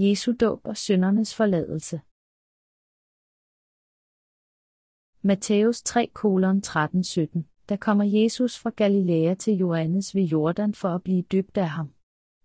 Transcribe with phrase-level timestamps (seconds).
[0.00, 2.00] Jesu dåb og søndernes forladelse.
[5.22, 11.22] Matthæus 3, 13-17 Der kommer Jesus fra Galilea til Johannes ved Jordan for at blive
[11.22, 11.94] døbt af ham.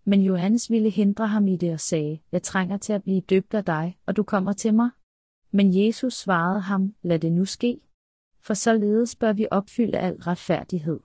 [0.03, 3.53] Men Johannes ville hindre ham i det og sagde, jeg trænger til at blive døbt
[3.53, 4.89] af dig, og du kommer til mig.
[5.51, 7.81] Men Jesus svarede ham, lad det nu ske.
[8.39, 10.99] For således bør vi opfylde al retfærdighed.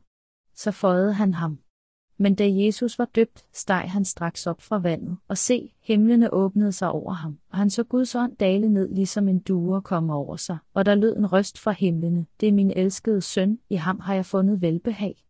[0.55, 1.59] Så føjede han ham.
[2.21, 6.73] Men da Jesus var døbt, steg han straks op fra vandet, og se, himlene åbnede
[6.73, 10.37] sig over ham, og han så Guds ånd dale ned ligesom en due komme over
[10.37, 14.01] sig, og der lød en røst fra himlene, det er min elskede søn, i ham
[14.01, 15.25] har jeg fundet velbehag.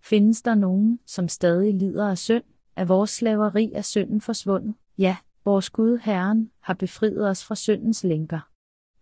[0.00, 2.44] Findes der nogen, som stadig lider af synd?
[2.76, 4.74] Er vores slaveri af synden forsvundet?
[4.98, 8.50] Ja, vores Gud Herren har befriet os fra syndens lænker.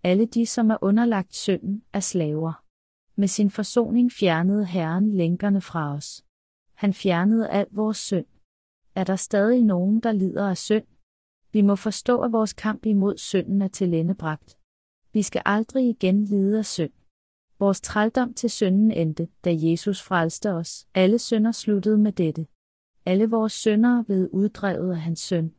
[0.03, 2.64] Alle de, som er underlagt synden, er slaver.
[3.17, 6.25] Med sin forsoning fjernede Herren lænkerne fra os.
[6.75, 8.27] Han fjernede al vores synd.
[8.95, 10.87] Er der stadig nogen, der lider af synd?
[11.53, 14.59] Vi må forstå, at vores kamp imod synden er til bragt.
[15.13, 16.93] Vi skal aldrig igen lide af synd.
[17.59, 20.87] Vores trældom til synden endte, da Jesus frelste os.
[20.95, 22.47] Alle synder sluttede med dette.
[23.07, 25.55] Alle vores synder blev uddrevet af hans søn.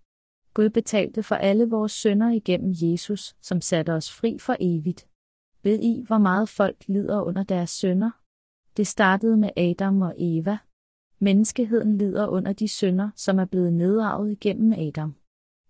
[0.54, 5.08] Gud betalte for alle vores synder igennem Jesus, som satte os fri for evigt.
[5.66, 8.12] Ved I, hvor meget folk lider under deres synder?
[8.78, 10.58] Det startede med Adam og Eva.
[11.20, 15.16] Menneskeheden lider under de synder, som er blevet nedarvet igennem Adam.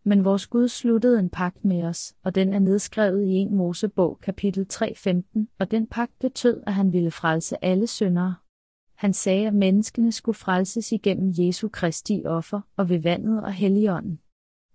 [0.03, 4.19] Men vores Gud sluttede en pagt med os, og den er nedskrevet i 1 Mosebog
[4.21, 8.35] kapitel 3:15, og den pagt betød, at han ville frelse alle syndere.
[8.95, 14.19] Han sagde, at menneskene skulle frelses igennem Jesu Kristi offer og ved vandet og helligånden.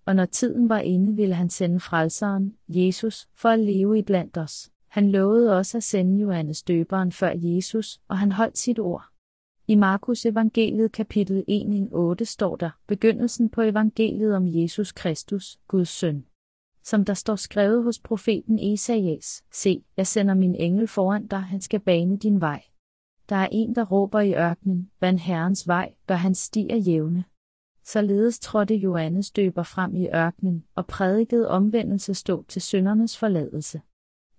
[0.05, 4.37] Og når tiden var inde, ville han sende frelseren, Jesus, for at leve i blandt
[4.37, 4.71] os.
[4.91, 9.05] Han lovede også at sende Johannes døberen før Jesus, og han holdt sit ord.
[9.67, 11.43] I Markus evangeliet kapitel
[12.19, 16.25] 1-8 står der, begyndelsen på evangeliet om Jesus Kristus, Guds søn.
[16.83, 21.61] Som der står skrevet hos profeten Esajas, se, jeg sender min engel foran dig, han
[21.61, 22.63] skal bane din vej.
[23.29, 27.23] Der er en, der råber i ørkenen, vand herrens vej, gør han stiger jævne.
[27.83, 33.81] Således trådte Johannes døber frem i ørkenen og prædikede omvendelse stå til syndernes forladelse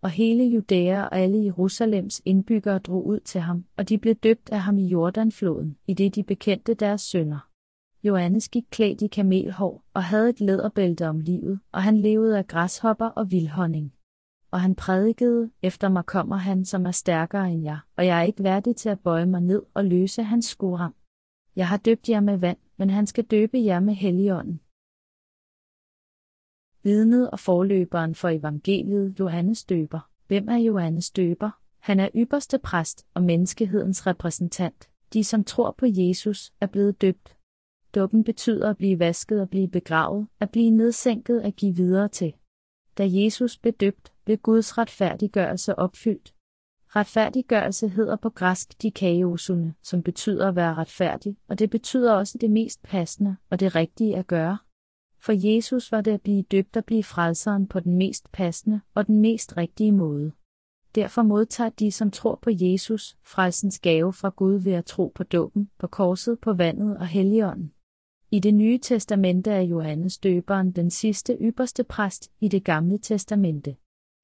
[0.03, 4.51] og hele Judæa og alle Jerusalems indbyggere drog ud til ham, og de blev døbt
[4.51, 7.49] af ham i Jordanfloden, i det de bekendte deres sønder.
[8.05, 12.47] Johannes gik klædt i kamelhår og havde et læderbælte om livet, og han levede af
[12.47, 13.93] græshopper og vildhonning.
[14.51, 18.23] Og han prædikede, efter mig kommer han, som er stærkere end jeg, og jeg er
[18.23, 20.95] ikke værdig til at bøje mig ned og løse hans skoram.
[21.57, 24.61] Jeg har døbt jer med vand, men han skal døbe jer med helligånden
[26.83, 30.11] vidnet og forløberen for evangeliet Johannes Døber.
[30.27, 31.51] Hvem er Johannes Døber?
[31.79, 34.89] Han er ypperste præst og menneskehedens repræsentant.
[35.13, 37.37] De, som tror på Jesus, er blevet døbt.
[37.95, 42.33] Dåben betyder at blive vasket og blive begravet, at blive nedsænket at give videre til.
[42.99, 46.35] Da Jesus blev døbt, blev Guds retfærdiggørelse opfyldt.
[46.97, 52.51] Retfærdiggørelse hedder på græsk dikaiosune, som betyder at være retfærdig, og det betyder også det
[52.51, 54.59] mest passende og det rigtige at gøre.
[55.25, 59.07] For Jesus var det at blive døbt og blive frelseren på den mest passende og
[59.07, 60.33] den mest rigtige måde.
[60.95, 65.23] Derfor modtager de, som tror på Jesus, frelsens gave fra Gud ved at tro på
[65.23, 67.73] dåben, på korset, på vandet og helligånden.
[68.31, 73.77] I det nye testamente er Johannes døberen den sidste ypperste præst i det gamle testamente.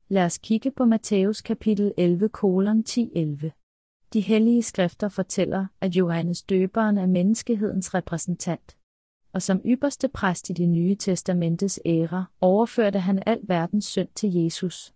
[0.08, 4.08] Lad os kigge på Matthæus kapitel 11 kolon 10-11.
[4.12, 8.77] De hellige skrifter fortæller, at Johannes døberen er menneskehedens repræsentant
[9.32, 14.34] og som ypperste præst i det nye testamentes æra, overførte han al verdens synd til
[14.34, 14.94] Jesus.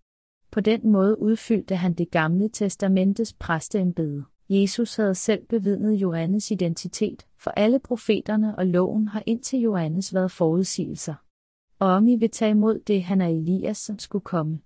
[0.51, 4.25] På den måde udfyldte han det gamle testamentes præsteembede.
[4.49, 10.31] Jesus havde selv bevidnet Johannes identitet, for alle profeterne og loven har indtil Johannes været
[10.31, 11.15] forudsigelser.
[11.79, 14.61] Og om I vil tage imod det, han er Elias, som skulle komme.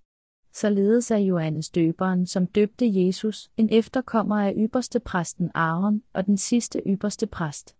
[0.52, 6.36] Således er Johannes døberen, som døbte Jesus, en efterkommer af ypperste præsten Aaron og den
[6.36, 7.76] sidste ypperste præst.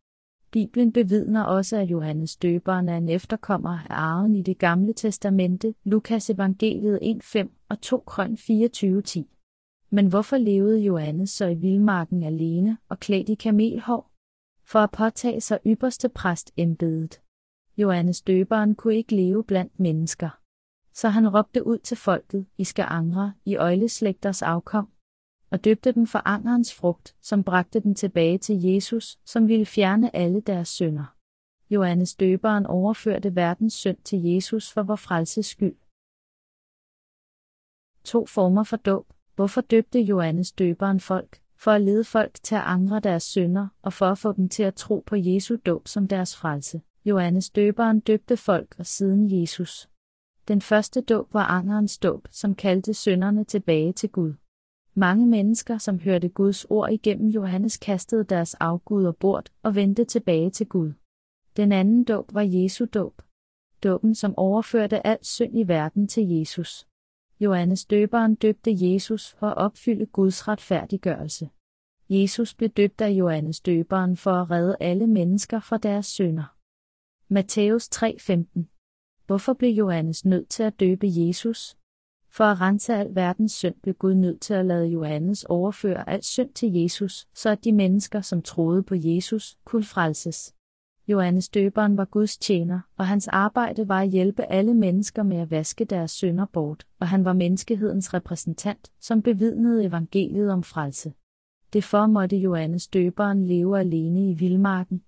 [0.56, 5.74] Bibelen bevidner også, at Johannes døberen er en efterkommer af arven i det gamle testamente,
[5.84, 9.88] Lukas evangeliet 1.5 og 2 krøn 24.10.
[9.90, 14.12] Men hvorfor levede Johannes så i vildmarken alene og klædt i kamelhår?
[14.64, 17.20] For at påtage sig ypperste præst embedet.
[17.76, 20.38] Johannes døberen kunne ikke leve blandt mennesker.
[20.92, 24.88] Så han råbte ud til folket, I skal angre, i øjleslægters afkom,
[25.50, 30.16] og døbte dem for angerens frugt, som bragte dem tilbage til Jesus, som ville fjerne
[30.16, 31.16] alle deres synder.
[31.70, 35.76] Johannes døberen overførte verdens synd til Jesus for vor frelses skyld.
[38.04, 39.06] To former for dåb.
[39.34, 41.40] Hvorfor døbte Johannes døberen folk?
[41.58, 44.62] For at lede folk til at angre deres synder, og for at få dem til
[44.62, 46.80] at tro på Jesu dåb som deres frelse.
[47.04, 49.88] Johannes døberen døbte folk og siden Jesus.
[50.48, 54.34] Den første dåb var angerens dåb, som kaldte synderne tilbage til Gud.
[54.98, 60.50] Mange mennesker, som hørte Guds ord igennem Johannes, kastede deres afguder bort og vendte tilbage
[60.50, 60.92] til Gud.
[61.56, 63.22] Den anden dåb var Jesu dåb.
[63.84, 66.88] Dåben, som overførte al synd i verden til Jesus.
[67.40, 71.50] Johannes døberen døbte Jesus for at opfylde Guds retfærdiggørelse.
[72.08, 76.56] Jesus blev døbt af Johannes døberen for at redde alle mennesker fra deres synder.
[77.28, 81.76] Matthæus 3:15 Hvorfor blev Johannes nødt til at døbe Jesus?
[82.36, 86.22] For at rense al verdens synd blev Gud nødt til at lade Johannes overføre al
[86.22, 90.54] synd til Jesus, så at de mennesker, som troede på Jesus, kunne frelses.
[91.08, 95.50] Johannes døberen var Guds tjener, og hans arbejde var at hjælpe alle mennesker med at
[95.50, 101.12] vaske deres synder bort, og han var menneskehedens repræsentant, som bevidnede evangeliet om frelse.
[101.72, 105.02] Derfor måtte Johannes døberen leve alene i vildmarken.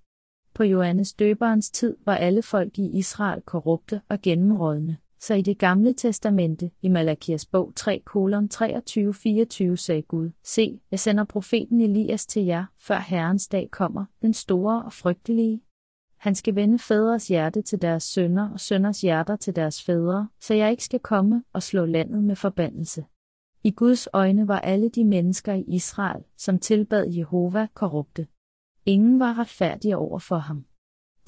[0.55, 4.97] På Johannes døberens tid var alle folk i Israel korrupte og gennemrådende.
[5.21, 11.01] Så i det gamle testamente, i Malakias bog 3 kolon 23-24 sagde Gud, Se, jeg
[11.01, 15.61] sender profeten Elias til jer, før Herrens dag kommer, den store og frygtelige.
[16.17, 20.55] Han skal vende fædres hjerte til deres sønner og sønners hjerter til deres fædre, så
[20.55, 23.05] jeg ikke skal komme og slå landet med forbandelse.
[23.65, 28.27] I Guds øjne var alle de mennesker i Israel, som tilbad Jehova, korrupte.
[28.87, 30.65] Ingen var retfærdige over for ham.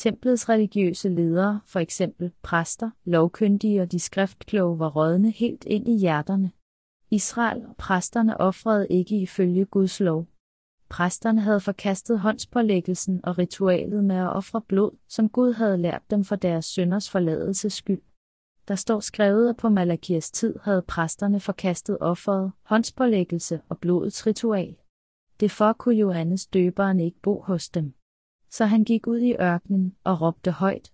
[0.00, 5.99] Templets religiøse ledere, for eksempel præster, lovkyndige og de skriftkloge, var rådne helt ind i
[5.99, 6.50] hjerterne.
[7.11, 10.26] Israel og præsterne offrede ikke ifølge Guds lov.
[10.88, 16.25] Præsterne havde forkastet håndspålæggelsen og ritualet med at ofre blod, som Gud havde lært dem
[16.25, 18.02] for deres sønders forladelses skyld.
[18.69, 24.76] Der står skrevet, at på Malakias tid havde præsterne forkastet offeret, håndspålæggelse og blodets ritual.
[25.41, 27.94] Det for kunne Johannes døberen ikke bo hos dem.
[28.50, 30.93] Så han gik ud i ørkenen og råbte højt.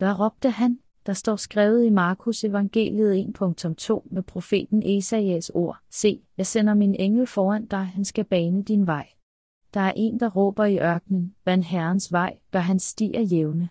[0.00, 5.78] Der råbte han, der står skrevet i Markus evangeliet 1.2 med profeten Esajas ord.
[5.90, 9.08] Se, jeg sender min engel foran dig, han skal bane din vej.
[9.74, 13.68] Der er en, der råber i ørkenen, vand Herrens vej, gør hans stier jævne.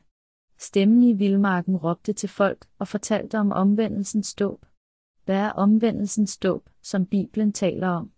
[0.57, 4.65] Stemmen i vildmarken råbte til folk og fortalte om omvendelsens dåb.
[5.25, 8.11] Hvad er omvendelsens dåb, som Bibelen taler om?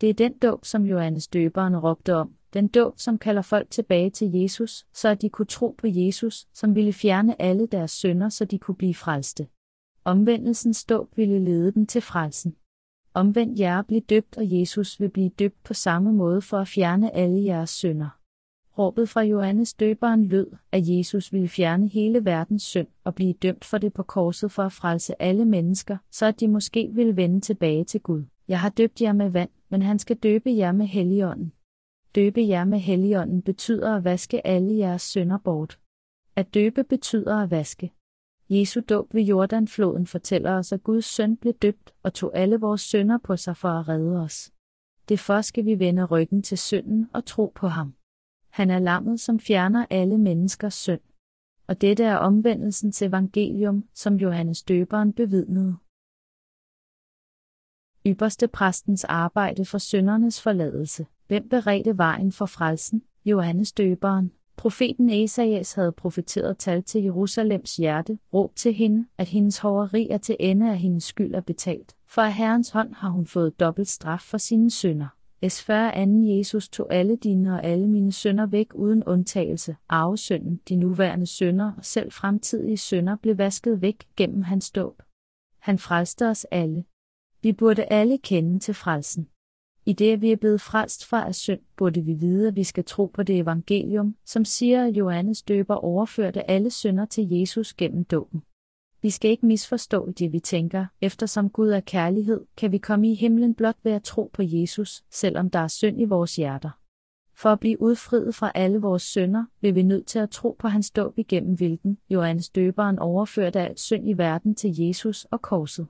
[0.00, 4.10] Det er den dåb, som Johannes døberen råbte om, den dåb, som kalder folk tilbage
[4.10, 8.28] til Jesus, så at de kunne tro på Jesus, som ville fjerne alle deres synder,
[8.28, 9.46] så de kunne blive frelste.
[10.04, 12.56] Omvendelsens dåb ville lede dem til frelsen.
[13.14, 17.14] Omvend jer bliv døbt, og Jesus vil blive døbt på samme måde for at fjerne
[17.14, 18.18] alle jeres synder.
[18.78, 23.64] Råbet fra Johannes døberen lød, at Jesus ville fjerne hele verdens synd og blive dømt
[23.64, 27.40] for det på korset for at frelse alle mennesker, så at de måske ville vende
[27.40, 28.24] tilbage til Gud.
[28.48, 31.52] Jeg har døbt jer med vand, men han skal døbe jer med helligånden.
[32.16, 35.80] Døbe jer med helligånden betyder at vaske alle jeres synder bort.
[36.36, 37.92] At døbe betyder at vaske.
[38.50, 42.80] Jesu dåb ved Jordanfloden fortæller os, at Guds søn blev døbt og tog alle vores
[42.80, 44.52] synder på sig for at redde os.
[45.08, 47.94] Derfor skal vi vende ryggen til synden og tro på ham.
[48.48, 51.00] Han er lammet, som fjerner alle menneskers synd.
[51.66, 55.76] Og dette er omvendelsens evangelium, som Johannes døberen bevidnede.
[58.06, 61.06] Ypperste præstens arbejde for syndernes forladelse.
[61.26, 63.02] Hvem beredte vejen for frelsen?
[63.24, 64.32] Johannes døberen.
[64.56, 70.18] Profeten Esajas havde profeteret tal til Jerusalems hjerte, råb til hende, at hendes hoveri er
[70.18, 71.96] til ende af hendes skyld er betalt.
[72.08, 75.06] For af Herrens hånd har hun fået dobbelt straf for sine synder.
[75.48, 75.62] S.
[75.62, 79.76] 40 anden Jesus tog alle dine og alle mine sønder væk uden undtagelse.
[79.88, 85.02] Arvesynden, de nuværende sønder og selv fremtidige sønder blev vasket væk gennem hans dåb.
[85.58, 86.84] Han frelste os alle.
[87.42, 89.28] Vi burde alle kende til frelsen.
[89.88, 92.64] I det, at vi er blevet frelst fra af synd, burde vi vide, at vi
[92.64, 97.74] skal tro på det evangelium, som siger, at Johannes døber overførte alle synder til Jesus
[97.74, 98.42] gennem dåben.
[99.02, 100.86] Vi skal ikke misforstå det, vi tænker.
[101.00, 105.04] Eftersom Gud er kærlighed, kan vi komme i himlen blot ved at tro på Jesus,
[105.10, 106.70] selvom der er synd i vores hjerter.
[107.34, 110.68] For at blive udfriet fra alle vores synder, vil vi nødt til at tro på
[110.68, 115.86] hans dåb igennem hvilken Johannes døberen overførte al synd i verden til Jesus og korset.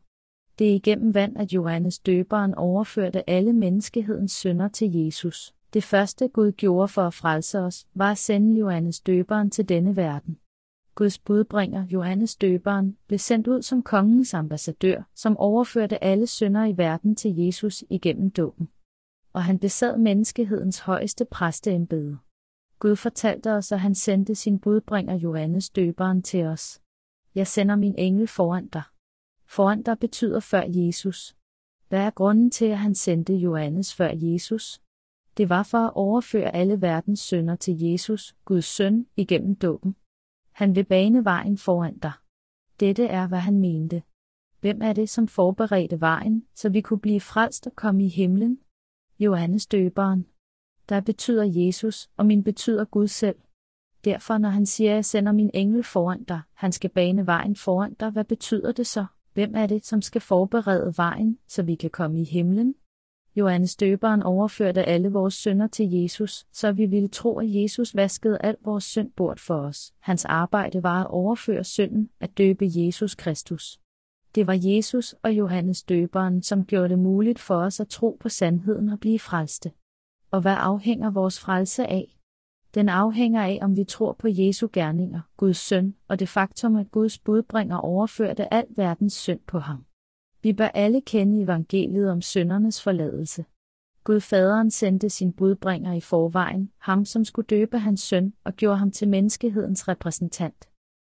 [0.58, 5.54] Det er igennem vand, at Johannes døberen overførte alle menneskehedens synder til Jesus.
[5.72, 9.96] Det første Gud gjorde for at frelse os, var at sende Johannes døberen til denne
[9.96, 10.38] verden.
[10.94, 16.76] Guds budbringer Johannes døberen blev sendt ud som kongens ambassadør, som overførte alle synder i
[16.76, 18.68] verden til Jesus igennem dåben.
[19.32, 22.18] Og han besad menneskehedens højeste præsteembede.
[22.78, 26.80] Gud fortalte os, at han sendte sin budbringer Johannes døberen til os.
[27.34, 28.82] Jeg sender min engel foran dig.
[29.46, 31.36] Foran dig betyder før Jesus.
[31.88, 34.80] Hvad er grunden til, at han sendte Johannes før Jesus?
[35.36, 39.96] Det var for at overføre alle verdens synder til Jesus, Guds søn, igennem dåben.
[40.52, 42.12] Han vil bane vejen foran dig.
[42.80, 44.02] Dette er, hvad han mente.
[44.60, 48.58] Hvem er det, som forberedte vejen, så vi kunne blive frelst og komme i himlen?
[49.18, 50.26] Johannes døberen.
[50.88, 53.36] Der betyder Jesus, og min betyder Gud selv.
[54.04, 57.56] Derfor når han siger, at jeg sender min engel foran dig, han skal bane vejen
[57.56, 59.06] foran dig, hvad betyder det så?
[59.36, 62.74] Hvem er det, som skal forberede vejen, så vi kan komme i himlen?
[63.36, 68.38] Johannes døberen overførte alle vores synder til Jesus, så vi ville tro, at Jesus vaskede
[68.40, 69.94] al vores synd bort for os.
[69.98, 73.80] Hans arbejde var at overføre synden, at døbe Jesus Kristus.
[74.34, 78.28] Det var Jesus og Johannes døberen, som gjorde det muligt for os at tro på
[78.28, 79.70] sandheden og blive frelste.
[80.30, 82.15] Og hvad afhænger vores frelse af?
[82.76, 86.90] Den afhænger af, om vi tror på Jesu gerninger, Guds søn, og det faktum, at
[86.90, 89.84] Guds budbringer overførte al verdens synd på ham.
[90.42, 93.44] Vi bør alle kende evangeliet om syndernes forladelse.
[94.04, 98.78] Gud faderen sendte sin budbringer i forvejen, ham som skulle døbe hans søn, og gjorde
[98.78, 100.68] ham til menneskehedens repræsentant.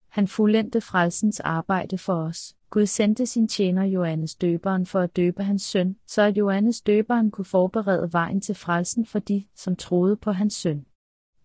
[0.08, 2.56] Han fuldendte frelsens arbejde for os.
[2.70, 7.30] Gud sendte sin tjener Johannes døberen for at døbe hans søn, så at Johannes døberen
[7.30, 10.86] kunne forberede vejen til frelsen for de, som troede på hans søn.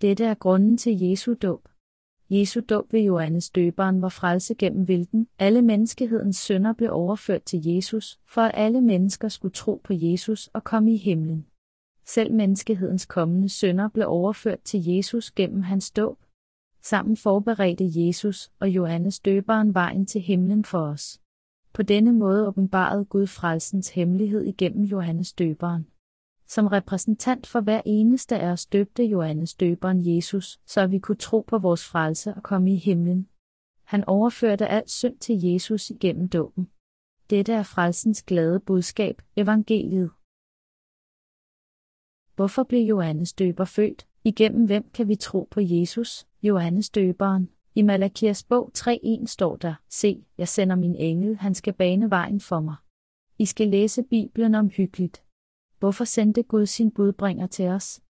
[0.02, 1.68] Dette er grunden til Jesu dåb.
[2.30, 7.68] Jesu dåb ved Johannes døberen var frelse gennem hvilken alle menneskehedens sønder blev overført til
[7.68, 11.46] Jesus, for at alle mennesker skulle tro på Jesus og komme i himlen.
[12.06, 16.18] Selv menneskehedens kommende sønder blev overført til Jesus gennem hans dåb.
[16.82, 21.22] Sammen forberedte Jesus og Johannes døberen vejen til himlen for os.
[21.74, 25.88] På denne måde åbenbarede Gud frelsens hemmelighed igennem Johannes døberen.
[26.48, 31.42] Som repræsentant for hver eneste af os døbte Johannes døberen Jesus, så vi kunne tro
[31.48, 33.30] på vores frelse og komme i himlen.
[33.84, 36.70] Han overførte al synd til Jesus igennem dåben.
[37.30, 40.12] Dette er frelsens glade budskab, evangeliet.
[42.36, 44.08] Hvorfor blev Johannes døber født?
[44.24, 47.50] Igennem hvem kan vi tro på Jesus, Johannes døberen?
[47.76, 52.40] I Malakias bog 3.1 står der, Se, jeg sender min engel, han skal bane vejen
[52.40, 52.76] for mig.
[53.38, 55.24] I skal læse Bibelen omhyggeligt.
[55.80, 58.02] Hvorfor sendte Gud sin budbringer til os?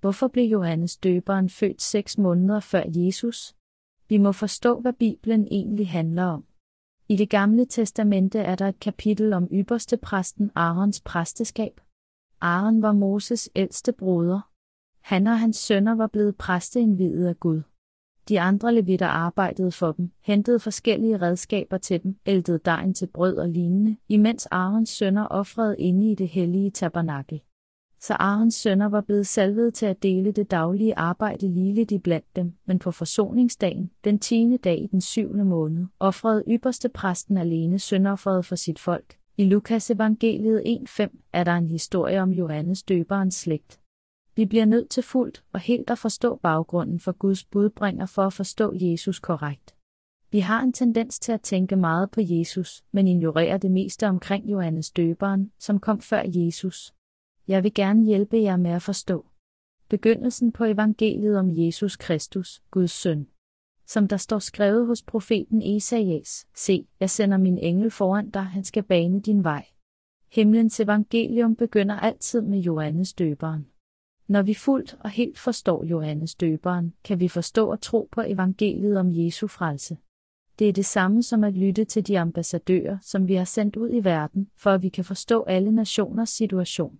[0.00, 3.56] Hvorfor blev Johannes døberen født seks måneder før Jesus?
[4.08, 6.44] Vi må forstå, hvad Bibelen egentlig handler om.
[7.08, 11.80] I det gamle testamente er der et kapitel om ypperste præsten Aarons præsteskab.
[12.40, 14.40] Aaron var Moses ældste broder.
[15.00, 17.62] Han og hans sønner var blevet præsteindvidet af Gud.
[18.28, 23.36] De andre levitter arbejdede for dem, hentede forskellige redskaber til dem, æltede dejen til brød
[23.36, 27.40] og lignende, imens Arons sønner offrede inde i det hellige tabernakel.
[28.00, 32.52] Så Arons sønner var blevet salvet til at dele det daglige arbejde ligeligt iblandt dem,
[32.66, 38.44] men på forsoningsdagen, den tiende dag i den syvende måned, offrede ypperste præsten alene søndofferet
[38.44, 39.16] for sit folk.
[39.36, 43.81] I Lukas evangeliet 1.5 er der en historie om Johannes døberens slægt.
[44.36, 48.32] Vi bliver nødt til fuldt og helt at forstå baggrunden for Guds budbringer for at
[48.32, 49.74] forstå Jesus korrekt.
[50.30, 54.50] Vi har en tendens til at tænke meget på Jesus, men ignorerer det meste omkring
[54.50, 56.94] Johannes døberen, som kom før Jesus.
[57.48, 59.26] Jeg vil gerne hjælpe jer med at forstå.
[59.88, 63.26] Begyndelsen på evangeliet om Jesus Kristus, Guds søn.
[63.86, 68.64] Som der står skrevet hos profeten Esajas, se, jeg sender min engel foran dig, han
[68.64, 69.66] skal bane din vej.
[70.28, 73.71] Himlens evangelium begynder altid med Johannes døberen.
[74.32, 78.98] Når vi fuldt og helt forstår Johannes døberen, kan vi forstå og tro på evangeliet
[78.98, 79.96] om Jesu frelse.
[80.58, 83.90] Det er det samme som at lytte til de ambassadører, som vi har sendt ud
[83.92, 86.98] i verden, for at vi kan forstå alle nationers situation.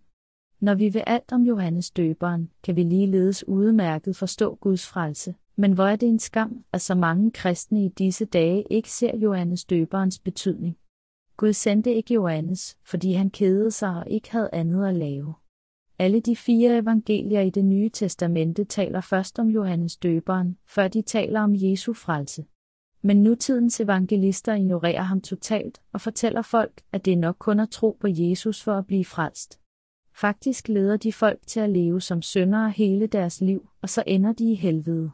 [0.61, 5.35] Når vi ved alt om Johannes døberen, kan vi ligeledes udmærket forstå Guds frelse.
[5.57, 9.17] Men hvor er det en skam, at så mange kristne i disse dage ikke ser
[9.17, 10.77] Johannes døberens betydning.
[11.37, 15.35] Gud sendte ikke Johannes, fordi han kedede sig og ikke havde andet at lave.
[16.03, 21.03] Alle de fire evangelier i det nye testamente taler først om Johannes døberen, før de
[21.03, 22.45] taler om Jesu frelse.
[23.03, 27.71] Men nutidens evangelister ignorerer ham totalt og fortæller folk, at det er nok kun at
[27.71, 29.61] tro på Jesus for at blive frelst.
[30.15, 34.33] Faktisk leder de folk til at leve som syndere hele deres liv, og så ender
[34.33, 35.11] de i helvede.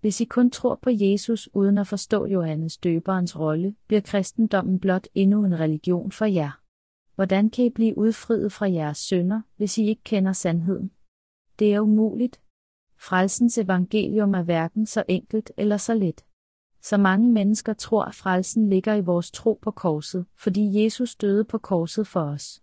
[0.00, 5.06] Hvis I kun tror på Jesus uden at forstå Johannes døberens rolle, bliver kristendommen blot
[5.14, 6.61] endnu en religion for jer.
[7.14, 10.90] Hvordan kan I blive udfriet fra jeres sønder, hvis I ikke kender sandheden?
[11.58, 12.40] Det er umuligt.
[12.98, 16.24] Frelsens evangelium er hverken så enkelt eller så let.
[16.82, 21.44] Så mange mennesker tror, at frelsen ligger i vores tro på korset, fordi Jesus døde
[21.44, 22.62] på korset for os.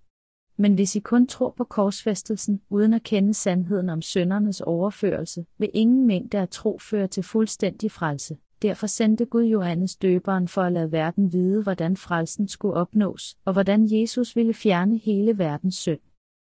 [0.58, 5.70] Men hvis I kun tror på korsfæstelsen, uden at kende sandheden om søndernes overførelse, vil
[5.74, 8.38] ingen mængde af tro føre til fuldstændig frelse.
[8.62, 13.54] Derfor sendte Gud Johannes døberen for at lade verden vide, hvordan frelsen skulle opnås, og
[13.54, 16.00] hvordan Jesus ville fjerne hele verdens synd.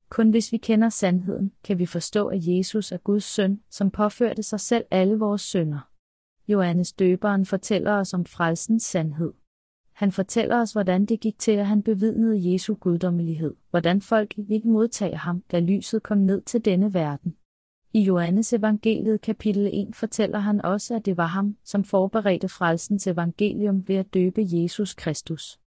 [0.09, 4.43] Kun hvis vi kender sandheden, kan vi forstå, at Jesus er Guds søn, som påførte
[4.43, 5.91] sig selv alle vores synder.
[6.49, 9.33] Johannes døberen fortæller os om frelsens sandhed.
[9.93, 14.71] Han fortæller os, hvordan det gik til, at han bevidnede Jesu guddommelighed, hvordan folk ville
[14.71, 17.37] modtage ham, da lyset kom ned til denne verden.
[17.97, 23.07] I Johannes evangeliet kapitel 1 fortæller han også, at det var ham, som forberedte frelsens
[23.07, 25.61] evangelium ved at døbe Jesus Kristus.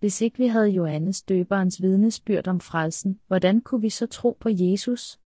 [0.00, 4.48] Hvis ikke vi havde Johannes døberens vidnesbyrd om frelsen, hvordan kunne vi så tro på
[4.52, 5.18] Jesus?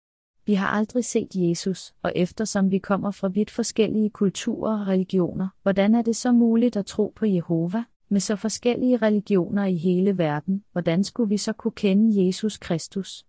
[0.45, 5.47] Vi har aldrig set Jesus, og eftersom vi kommer fra vidt forskellige kulturer og religioner,
[5.63, 7.83] hvordan er det så muligt at tro på Jehova?
[8.09, 13.25] Med så forskellige religioner i hele verden, hvordan skulle vi så kunne kende Jesus Kristus?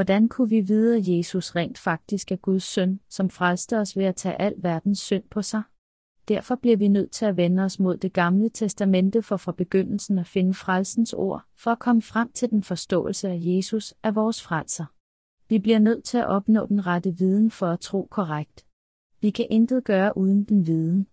[0.00, 4.04] Hvordan kunne vi vide, at Jesus rent faktisk er Guds søn, som frelste os ved
[4.04, 5.62] at tage al verdens synd på sig?
[6.28, 10.18] Derfor bliver vi nødt til at vende os mod det gamle testamente for fra begyndelsen
[10.18, 14.42] at finde frelsens ord, for at komme frem til den forståelse af Jesus af vores
[14.42, 14.84] frelser.
[15.48, 18.66] Vi bliver nødt til at opnå den rette viden for at tro korrekt.
[19.20, 21.06] Vi kan intet gøre uden den viden.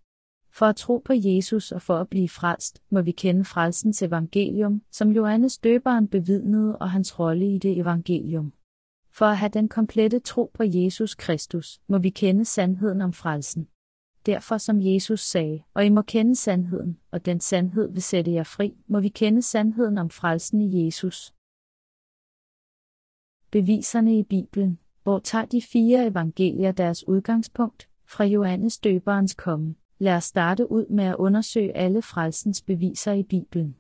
[0.52, 4.82] For at tro på Jesus og for at blive frelst, må vi kende frelsens evangelium,
[4.92, 8.54] som Johannes døberen bevidnede og hans rolle i det evangelium.
[9.18, 13.68] For at have den komplette tro på Jesus Kristus, må vi kende sandheden om frelsen.
[14.26, 18.44] Derfor som Jesus sagde, og I må kende sandheden, og den sandhed vil sætte jer
[18.44, 21.34] fri, må vi kende sandheden om frelsen i Jesus.
[23.52, 29.76] Beviserne i Bibelen, hvor tager de fire evangelier deres udgangspunkt, fra Johannes døberens komme.
[30.00, 33.76] Lad os starte ud med at undersøge alle frelsens beviser i Bibelen.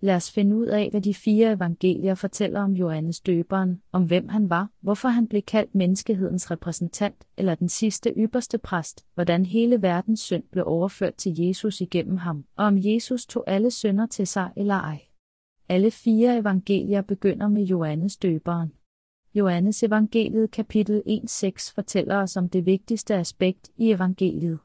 [0.00, 4.28] Lad os finde ud af, hvad de fire evangelier fortæller om Johannes døberen, om hvem
[4.28, 9.82] han var, hvorfor han blev kaldt menneskehedens repræsentant, eller den sidste ypperste præst, hvordan hele
[9.82, 14.26] verdens synd blev overført til Jesus igennem ham, og om Jesus tog alle synder til
[14.26, 15.00] sig eller ej.
[15.68, 18.72] Alle fire evangelier begynder med Johannes døberen.
[19.34, 24.58] Johannes evangeliet kapitel 1-6 fortæller os om det vigtigste aspekt i evangeliet.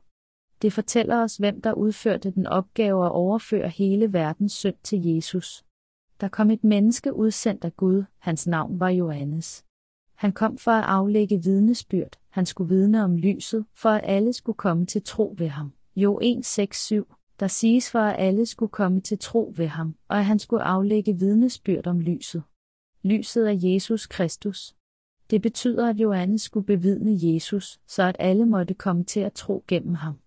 [0.64, 5.66] Det fortæller os, hvem der udførte den opgave at overføre hele verdens synd til Jesus.
[6.22, 9.66] Der kom et menneske udsendt af Gud, hans navn var Johannes.
[10.16, 14.56] Han kom for at aflægge vidnesbyrd, han skulle vidne om lyset, for at alle skulle
[14.56, 15.74] komme til tro ved ham.
[15.96, 20.26] Jo 1.6.7, der siges for at alle skulle komme til tro ved ham, og at
[20.26, 22.44] han skulle aflægge vidnesbyrd om lyset.
[23.04, 24.76] Lyset er Jesus Kristus.
[25.30, 29.64] Det betyder, at Johannes skulle bevidne Jesus, så at alle måtte komme til at tro
[29.68, 30.23] gennem ham.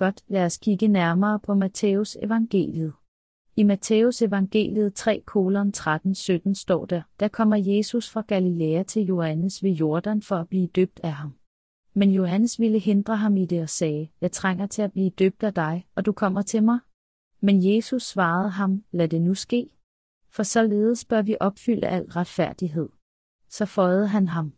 [0.00, 2.92] Godt, lad os kigge nærmere på Matthæus evangeliet.
[3.56, 9.62] I Matthæus evangeliet 3 kolon 13-17 står der, der kommer Jesus fra Galilea til Johannes
[9.62, 11.34] ved Jordan for at blive døbt af ham.
[11.94, 15.42] Men Johannes ville hindre ham i det og sagde, jeg trænger til at blive døbt
[15.42, 16.78] af dig, og du kommer til mig.
[17.40, 19.76] Men Jesus svarede ham, lad det nu ske.
[20.30, 22.88] For således bør vi opfylde al retfærdighed.
[23.48, 24.52] Så føjede han ham.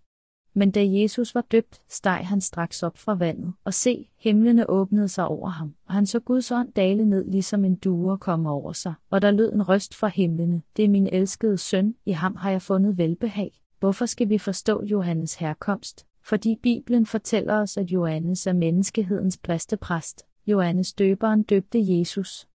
[0.55, 5.09] Men da Jesus var døbt, steg han straks op fra vandet, og se, himlene åbnede
[5.09, 8.73] sig over ham, og han så Guds ånd dale ned ligesom en due komme over
[8.73, 12.37] sig, og der lød en røst fra himlene, det er min elskede søn, i ham
[12.37, 13.51] har jeg fundet velbehag.
[13.81, 16.07] Hvorfor skal vi forstå Johannes herkomst?
[16.25, 19.39] Fordi Bibelen fortæller os, at Johannes er menneskehedens
[19.81, 20.27] præst.
[20.47, 22.49] Johannes døberen døbte Jesus.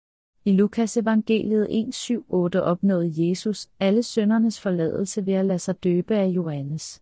[0.46, 6.28] I Lukas evangeliet 1.7.8 opnåede Jesus alle søndernes forladelse ved at lade sig døbe af
[6.28, 7.02] Johannes.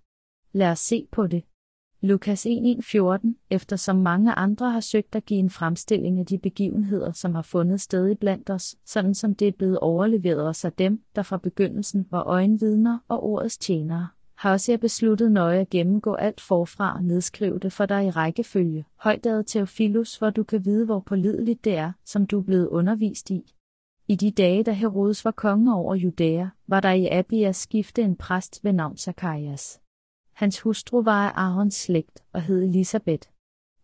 [0.56, 1.44] Lad os se på det.
[2.02, 7.36] Lukas 1.1.14, eftersom mange andre har søgt at give en fremstilling af de begivenheder, som
[7.36, 11.02] har fundet sted i blandt os, sådan som det er blevet overleveret os af dem,
[11.16, 16.14] der fra begyndelsen var øjenvidner og ordets tjenere, har også jeg besluttet nøje at gennemgå
[16.14, 20.86] alt forfra og nedskrive det for dig i rækkefølge, højdaget Theophilus, hvor du kan vide,
[20.86, 23.54] hvor pålideligt det er, som du er blevet undervist i.
[24.08, 28.16] I de dage, da Herodes var konge over Judæa, var der i Abias skifte en
[28.16, 29.83] præst ved navn Zacharias.
[30.34, 33.28] Hans hustru var af Arons slægt og hed Elisabeth.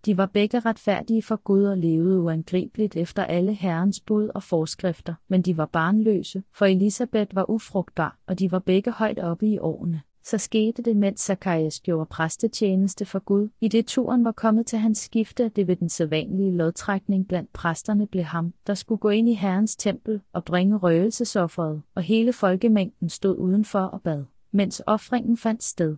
[0.05, 5.13] De var begge retfærdige for Gud og levede uangribeligt efter alle herrens bud og forskrifter,
[5.27, 9.59] men de var barnløse, for Elisabeth var ufrugtbar, og de var begge højt oppe i
[9.59, 10.01] årene.
[10.23, 14.79] Så skete det, mens Zacharias gjorde præstetjeneste for Gud, i det turen var kommet til
[14.79, 19.29] hans skifte, det ved den sædvanlige lodtrækning blandt præsterne blev ham, der skulle gå ind
[19.29, 25.37] i Herrens tempel og bringe røgelsesofferet, og hele folkemængden stod udenfor og bad, mens offringen
[25.37, 25.97] fandt sted.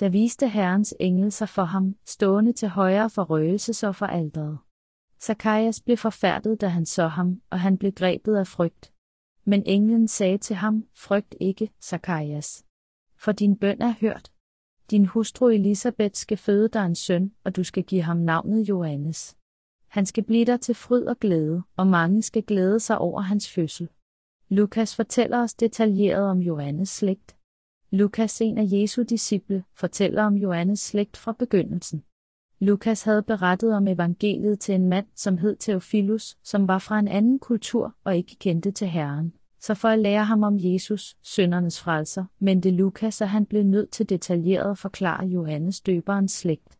[0.00, 4.58] Der viste Herrens engel sig for ham, stående til højre for røgelsesofferalderet.
[5.20, 8.92] Zakajas blev forfærdet, da han så ham, og han blev grebet af frygt.
[9.44, 12.64] Men englen sagde til ham, frygt ikke, Zakajas.
[13.16, 14.32] For din bøn er hørt.
[14.90, 19.36] Din hustru Elisabeth skal føde dig en søn, og du skal give ham navnet Johannes.
[19.88, 23.50] Han skal blive dig til fryd og glæde, og mange skal glæde sig over hans
[23.50, 23.88] fødsel.
[24.48, 27.37] Lukas fortæller os detaljeret om Johannes slægt.
[27.90, 32.04] Lukas, en af Jesu disciple, fortæller om Johannes slægt fra begyndelsen.
[32.60, 37.08] Lukas havde berettet om evangeliet til en mand, som hed Theophilus, som var fra en
[37.08, 39.32] anden kultur og ikke kendte til Herren.
[39.60, 43.90] Så for at lære ham om Jesus, søndernes frelser, mente Lukas, at han blev nødt
[43.90, 46.78] til detaljeret at forklare Johannes døberens slægt.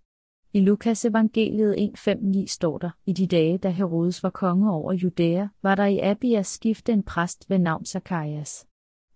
[0.53, 5.49] I Lukas evangeliet 1.5.9 står der, i de dage, da Herodes var konge over Judæa,
[5.63, 8.68] var der i Abias skifte en præst ved navn Zakarias.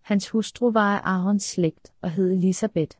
[0.02, 2.96] Hans hustru var af Arons slægt og hed Elisabeth.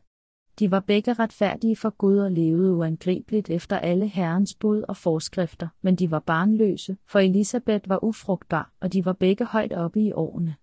[0.59, 5.67] De var begge retfærdige for Gud og levede uangribeligt efter alle herrens bud og forskrifter,
[5.81, 10.11] men de var barnløse, for Elisabeth var ufrugtbar, og de var begge højt oppe i
[10.11, 10.55] årene.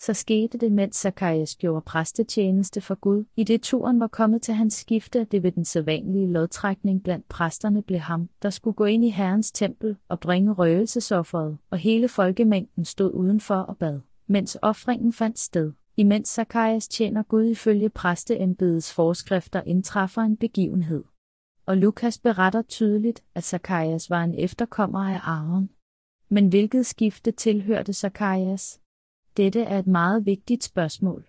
[0.00, 4.54] Så skete det, mens Zacharias gjorde præstetjeneste for Gud, i det turen var kommet til
[4.54, 8.84] hans skifte, at det ved den sædvanlige lodtrækning blandt præsterne blev ham, der skulle gå
[8.84, 14.58] ind i Herrens tempel og bringe røgelsesofferet, og hele folkemængden stod udenfor og bad, mens
[14.62, 15.72] offringen fandt sted.
[15.96, 21.04] Imens Zacharias tjener Gud ifølge præsteembedets forskrifter indtræffer en begivenhed.
[21.66, 25.70] Og Lukas beretter tydeligt, at Zacharias var en efterkommer af Aaron.
[26.28, 28.80] Men hvilket skifte tilhørte Zacharias?
[29.36, 31.28] Dette er et meget vigtigt spørgsmål.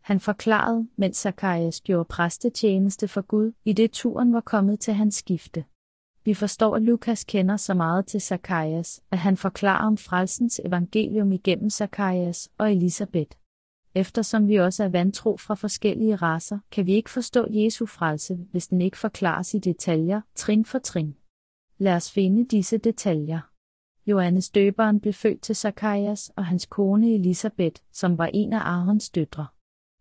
[0.00, 5.14] Han forklarede, mens Zacharias gjorde præstetjeneste for Gud, i det turen var kommet til hans
[5.14, 5.64] skifte.
[6.26, 11.32] Vi forstår, at Lukas kender så meget til Zacharias, at han forklarer om frelsens evangelium
[11.32, 13.36] igennem Zacharias og Elisabeth.
[13.94, 18.68] Eftersom vi også er vantro fra forskellige raser, kan vi ikke forstå Jesu frelse, hvis
[18.68, 21.16] den ikke forklares i detaljer, trin for trin.
[21.78, 23.40] Lad os finde disse detaljer.
[24.06, 29.10] Johannes døberen blev født til Zakarias og hans kone Elisabeth, som var en af Arons
[29.10, 29.46] døtre.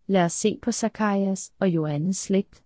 [0.08, 2.64] Lad os se på Zakarias og Johannes slægt.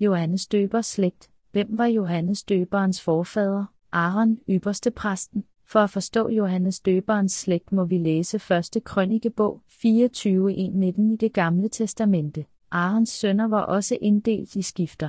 [0.00, 1.31] Johannes døbers slægt.
[1.52, 3.64] Hvem var Johannes døberens forfader?
[3.92, 5.44] Aaron, ypperste præsten.
[5.66, 8.36] For at forstå Johannes døberens slægt må vi læse
[8.76, 8.84] 1.
[8.84, 12.44] krønikebog 24.1.19 i det gamle testamente.
[12.70, 15.08] Aarons sønner var også inddelt i skifter.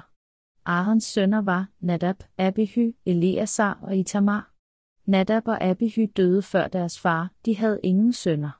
[0.65, 4.51] Aarons sønner var Nadab, Abihy, Eleazar og Itamar.
[5.06, 8.60] Nadab og Abihy døde før deres far, de havde ingen sønner.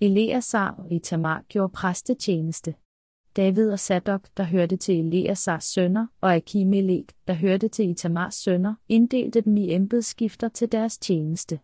[0.00, 2.74] Eleazar og Itamar gjorde præstetjeneste.
[3.38, 8.74] David og Sadok, der hørte til Eleazars sønner, og Akimelek, der hørte til Itamars sønner,
[8.88, 11.58] inddelte dem i embedsskifter til deres tjeneste.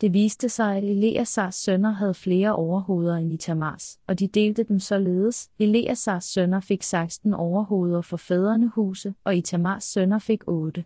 [0.00, 4.78] Det viste sig, at Eleazars sønner havde flere overhoveder end Itamars, og de delte dem
[4.78, 5.50] således.
[5.58, 10.84] Eleazars sønner fik 16 overhoveder for fædrene huse, og Itamars sønner fik 8.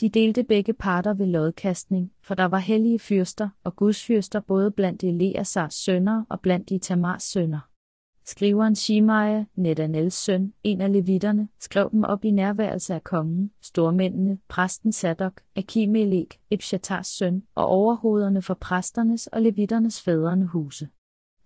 [0.00, 5.04] De delte begge parter ved lodkastning, for der var hellige fyrster og gudsfyrster både blandt
[5.04, 7.69] Eleazars sønner og blandt Itamars sønner.
[8.24, 14.38] Skriveren Shimaya, Netanels søn, en af levitterne, skrev dem op i nærværelse af kongen, stormændene,
[14.48, 20.88] præsten Sadok, Akimelek, Ebshatars søn, og overhovederne for præsternes og levitternes fædrene huse.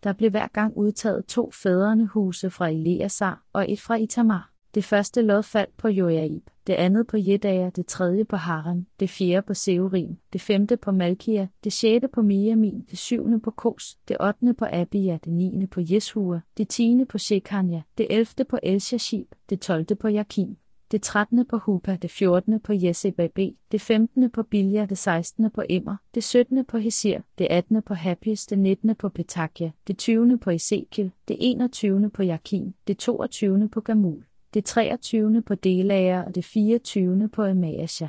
[0.04, 4.50] Der blev hver gang udtaget to fædrene huse fra Eleazar og et fra Itamar.
[4.74, 9.10] Det første lod faldt på Joaib, det andet på Jedaja, det tredje på Haran, det
[9.10, 13.98] fjerde på Seorim, det femte på Malkia, det sjette på Miamin, det syvende på Kos,
[14.08, 18.58] det ottende på Abia, det niende på Jeshua, det tiende på Shekania, det elfte på
[18.62, 20.56] Elshashib, det tolvte på Jakim,
[20.90, 21.46] det 13.
[21.46, 22.60] på Hupa, det 14.
[22.60, 23.38] på Jesebab,
[23.72, 24.30] det 15.
[24.30, 25.50] på Bilja, det 16.
[25.50, 26.64] på Immer, det 17.
[26.64, 27.82] på Hesir, det 18.
[27.82, 28.94] på Happis, det 19.
[28.94, 30.38] på Petakia, det 20.
[30.38, 31.36] på Ezekiel, det
[31.72, 32.10] 21.
[32.10, 33.68] på Jakin, det 22.
[33.68, 34.24] på Gamul,
[34.54, 35.42] det 23.
[35.42, 37.28] på Delager og det 24.
[37.28, 38.06] på Emaasha.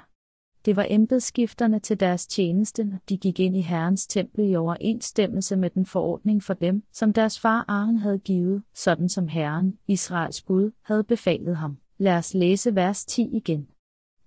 [0.66, 5.56] Det var embedsskifterne til deres tjeneste, når de gik ind i Herrens tempel i overensstemmelse
[5.56, 10.42] med den forordning for dem, som deres far Aaron havde givet, sådan som Herren, Israels
[10.42, 11.78] Gud, havde befalet ham.
[11.98, 13.68] Lad os læse vers 10 igen.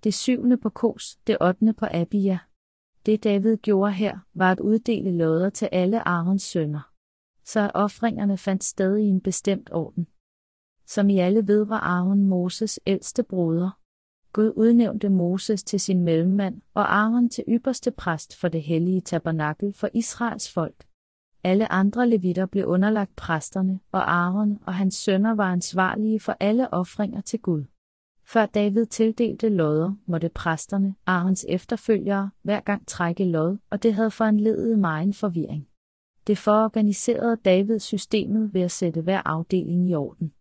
[0.03, 2.39] Det syvende på Kos, det ottende på Abia.
[3.05, 6.91] Det David gjorde her, var at uddele lodder til alle Aarons sønner.
[7.45, 10.07] Så offringerne fandt sted i en bestemt orden
[10.89, 13.69] som i alle ved var Aaron Moses ældste broder.
[14.33, 19.73] Gud udnævnte Moses til sin mellemmand og Aaron til ypperste præst for det hellige tabernakel
[19.73, 20.85] for Israels folk.
[21.43, 26.73] Alle andre levitter blev underlagt præsterne, og Aaron og hans sønner var ansvarlige for alle
[26.73, 27.63] ofringer til Gud.
[28.25, 34.11] Før David tildelte lodder, måtte præsterne, Aarons efterfølgere, hver gang trække lod, og det havde
[34.11, 35.67] foranledet meget forvirring.
[36.27, 40.33] Det fororganiserede David systemet ved at sætte hver afdeling i orden.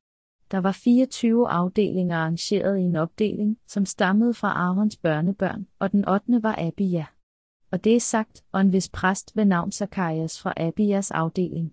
[0.50, 6.08] Der var 24 afdelinger arrangeret i en opdeling, som stammede fra Aarons børnebørn, og den
[6.08, 6.42] 8.
[6.42, 7.06] var Abia.
[7.70, 11.72] Og det er sagt, og en vis præst ved navn Zakarias fra Abias afdeling.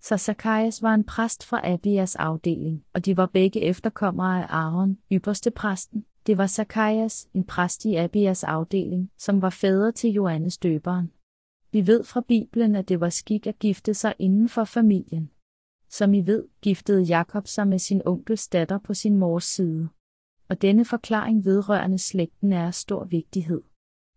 [0.00, 4.98] Så Zakarias var en præst fra Abias afdeling, og de var begge efterkommere af Aaron,
[5.12, 6.04] ypperste præsten.
[6.26, 11.12] Det var Zakarias, en præst i Abias afdeling, som var fader til Johannes døberen.
[11.72, 15.30] Vi ved fra Bibelen, at det var skik at gifte sig inden for familien.
[15.88, 19.88] Som I ved, giftede Jakob sig med sin onkels datter på sin mors side.
[20.48, 23.62] og denne forklaring vedrørende slægten er af stor vigtighed.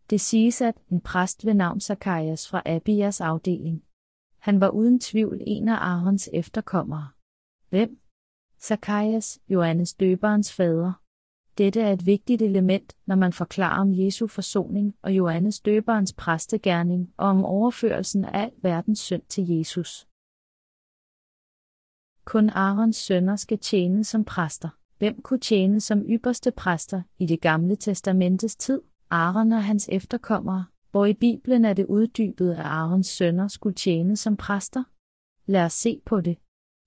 [0.10, 3.84] Det siges, at en præst ved navn Zacharias fra Abias afdeling.
[4.39, 7.07] Han var uden tvivl en af Aarons efterkommere.
[7.69, 7.99] Hvem?
[8.62, 10.93] Zacharias, Johannes døberens fader.
[11.57, 17.13] Dette er et vigtigt element, når man forklarer om Jesu forsoning og Johannes døberens præstegærning
[17.17, 20.07] og om overførelsen af al verdens synd til Jesus.
[22.25, 24.69] Kun Arons sønner skal tjene som præster.
[24.97, 28.81] Hvem kunne tjene som ypperste præster i det gamle testamentets tid?
[29.10, 34.17] Aaron og hans efterkommere, hvor i Bibelen er det uddybet, at Arons sønner skulle tjene
[34.17, 34.84] som præster.
[35.45, 36.38] Lad os se på det.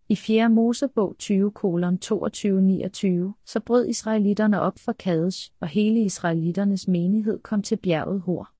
[0.08, 0.50] I 4.
[0.50, 7.76] Mosebog 20, 22-29, så brød israelitterne op for Kadesh, og hele israelitternes menighed kom til
[7.76, 8.53] bjerget Hor.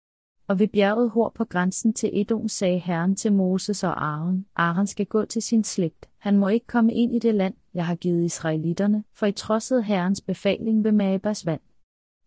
[0.49, 4.87] Og ved bjerget Hor på grænsen til Edom sagde Herren til Moses og Aaron, Aaron
[4.87, 7.95] skal gå til sin slægt, han må ikke komme ind i det land, jeg har
[7.95, 11.61] givet israelitterne, for I trodsede Herrens befaling ved Mabas vand.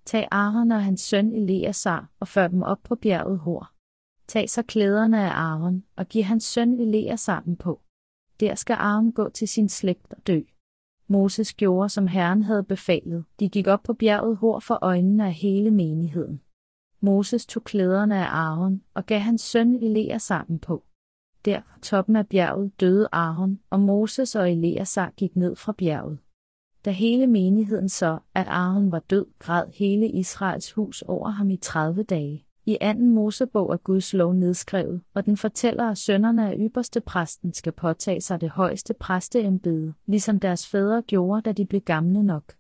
[0.05, 3.71] Tag Aaron og hans søn Eleazar og før dem op på bjerget Hor.
[4.27, 7.81] Tag så klæderne af Aaron og giv hans søn Eleazar dem på.
[8.39, 10.41] Der skal Aaron gå til sin slægt og dø.
[11.07, 13.25] Moses gjorde, som Herren havde befalet.
[13.39, 16.41] De gik op på bjerget Hor for øjnene af hele menigheden.
[17.01, 20.83] Moses tog klæderne af Aaron og gav hans søn Eleazar dem på.
[21.45, 26.17] Der på toppen af bjerget døde Aaron, og Moses og Eleazar gik ned fra bjerget.
[26.85, 31.57] Da hele menigheden så, at Aaron var død, græd hele Israels hus over ham i
[31.57, 32.45] 30 dage.
[32.65, 37.53] I anden Mosebog er Guds lov nedskrevet, og den fortæller, at sønnerne af ypperste præsten
[37.53, 42.53] skal påtage sig det højeste præsteembede, ligesom deres fædre gjorde, da de blev gamle nok.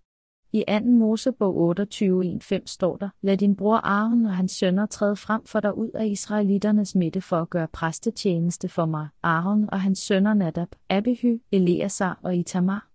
[0.53, 0.85] I 2.
[0.85, 5.77] Mosebog 28.1.5 står der, Lad din bror Aaron og hans sønner træde frem for dig
[5.77, 9.07] ud af israelitternes midte for at gøre præstetjeneste for mig.
[9.23, 12.87] Aaron og hans sønner Nadab, Abihu, Eleazar og Itamar.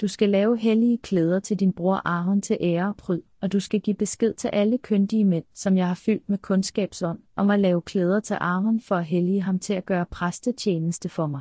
[0.00, 3.60] Du skal lave hellige klæder til din bror Aaron til ære og pryd, og du
[3.60, 7.60] skal give besked til alle køndige mænd, som jeg har fyldt med kundskabsånd, om at
[7.60, 11.40] lave klæder til Aaron for at hellige ham til at gøre præstetjeneste for mig.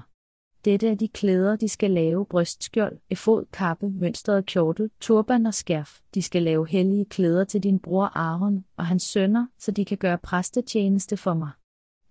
[0.66, 6.00] Dette er de klæder, de skal lave brystskjold, efod, kappe, mønstret kjortel, turban og skærf.
[6.14, 9.98] De skal lave hellige klæder til din bror Aaron og hans sønner, så de kan
[9.98, 11.50] gøre præstetjeneste for mig.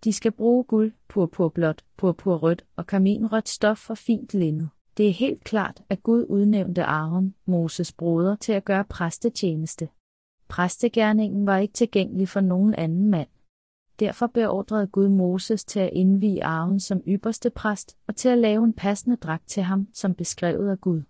[0.04, 4.66] De skal bruge guld, purpurblåt, purpurrødt og kaminrødt stof og fint linned.
[4.96, 9.88] Det er helt klart, at Gud udnævnte Aaron, Moses broder, til at gøre præstetjeneste.
[10.48, 13.28] Præstegærningen var ikke tilgængelig for nogen anden mand.
[14.00, 18.64] Derfor beordrede Gud Moses til at indvige Aaron som ypperste præst og til at lave
[18.64, 21.02] en passende dragt til ham, som beskrevet af Gud.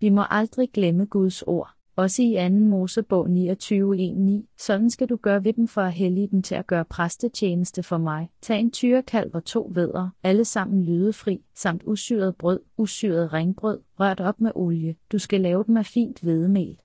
[0.00, 1.70] Vi må aldrig glemme Guds ord.
[1.96, 2.54] Også i 2.
[2.54, 6.84] Mosebog 29.1.9, sådan skal du gøre ved dem for at hellige dem til at gøre
[6.84, 8.30] præstetjeneste for mig.
[8.42, 14.20] Tag en tyrekalv og to vædder, alle sammen lydefri, samt usyret brød, usyret ringbrød, rørt
[14.20, 14.96] op med olie.
[15.12, 16.78] Du skal lave dem af fint hvedemel.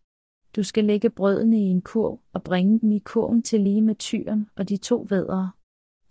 [0.55, 3.95] Du skal lægge brødene i en kurv og bringe dem i kurven til lige med
[3.95, 5.51] tyren og de to vædere.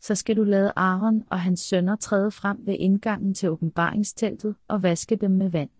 [0.00, 4.82] Så skal du lade Aaron og hans sønner træde frem ved indgangen til åbenbaringsteltet og
[4.82, 5.70] vaske dem med vand.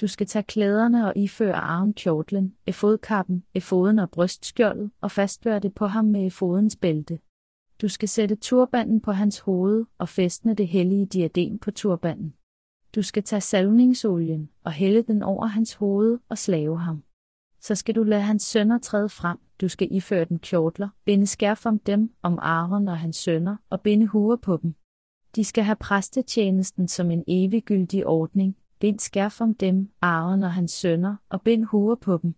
[0.00, 5.74] Du skal tage klæderne og iføre Aaron kjortlen, efodkappen, efoden og brystskjoldet og fastgøre det
[5.74, 7.18] på ham med efodens bælte.
[7.82, 12.34] Du skal sætte turbanden på hans hoved og fæstne det hellige diadem på turbanden.
[12.94, 17.02] Du skal tage salvningsolien og hælde den over hans hoved og slave ham
[17.66, 21.66] så skal du lade hans sønner træde frem, du skal iføre den kjortler, binde skærf
[21.66, 24.74] om dem, om Aaron og hans sønner, og binde huer på dem.
[25.36, 30.72] De skal have præstetjenesten som en eviggyldig ordning, bind skærf om dem, Aaron og hans
[30.72, 32.34] sønner, og bind huer på dem.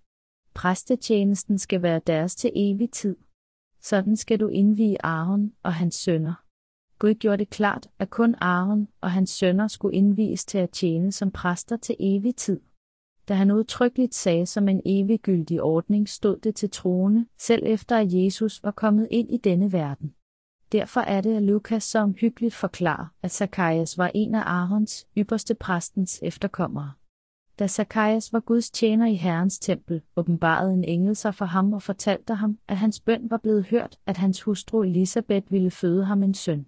[0.54, 3.16] Præstetjenesten skal være deres til evig tid.
[3.80, 6.34] Sådan skal du indvige Aaron og hans sønner.
[6.98, 11.12] Gud gjorde det klart, at kun Aaron og hans sønner skulle indvies til at tjene
[11.12, 12.60] som præster til evig tid
[13.28, 18.12] da han udtrykkeligt sagde som en eviggyldig ordning, stod det til troende, selv efter at
[18.12, 20.14] Jesus var kommet ind i denne verden.
[20.72, 25.54] Derfor er det, at Lukas som hyggeligt forklarer, at Zakarias var en af Aarons, ypperste
[25.54, 26.92] præstens efterkommere.
[27.58, 31.82] Da Zakarias var Guds tjener i Herrens tempel, åbenbarede en engel sig for ham og
[31.82, 36.22] fortalte ham, at hans bøn var blevet hørt, at hans hustru Elisabeth ville føde ham
[36.22, 36.66] en søn.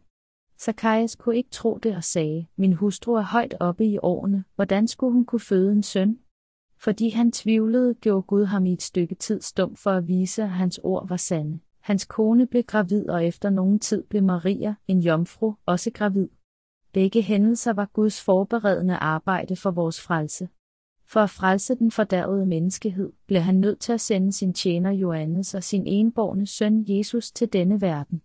[0.61, 4.89] Zakarias kunne ikke tro det og sagde, min hustru er højt oppe i årene, hvordan
[4.89, 6.19] skulle hun kunne føde en søn?
[6.81, 10.49] Fordi han tvivlede, gjorde Gud ham i et stykke tid stum for at vise, at
[10.51, 11.61] hans ord var sande.
[11.81, 16.29] Hans kone blev gravid, og efter nogen tid blev Maria, en jomfru, også gravid.
[16.93, 20.49] Begge hændelser var Guds forberedende arbejde for vores frelse.
[21.07, 25.55] For at frelse den fordærvede menneskehed, blev han nødt til at sende sin tjener Johannes
[25.55, 28.23] og sin enborne søn Jesus til denne verden.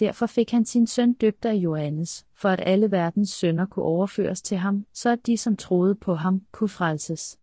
[0.00, 4.42] Derfor fik han sin søn døbt af Johannes, for at alle verdens sønder kunne overføres
[4.42, 7.38] til ham, så at de, som troede på ham, kunne frelses.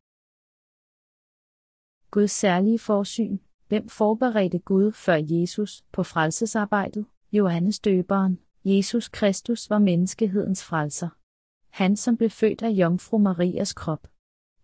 [2.13, 3.38] Guds særlige forsyn.
[3.67, 7.06] Hvem forberedte Gud før Jesus på frelsesarbejdet?
[7.32, 8.39] Johannes døberen.
[8.65, 11.10] Jesus Kristus var menneskehedens frelser.
[11.69, 14.08] Han som blev født af jomfru Marias krop.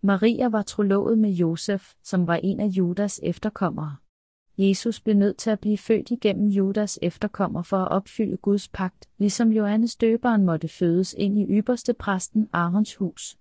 [0.01, 3.95] Maria var trolovet med Josef, som var en af Judas efterkommere.
[4.57, 9.09] Jesus blev nødt til at blive født igennem Judas efterkommer for at opfylde Guds pagt,
[9.17, 13.37] ligesom Johannes døberen måtte fødes ind i ypperste præsten Arons hus.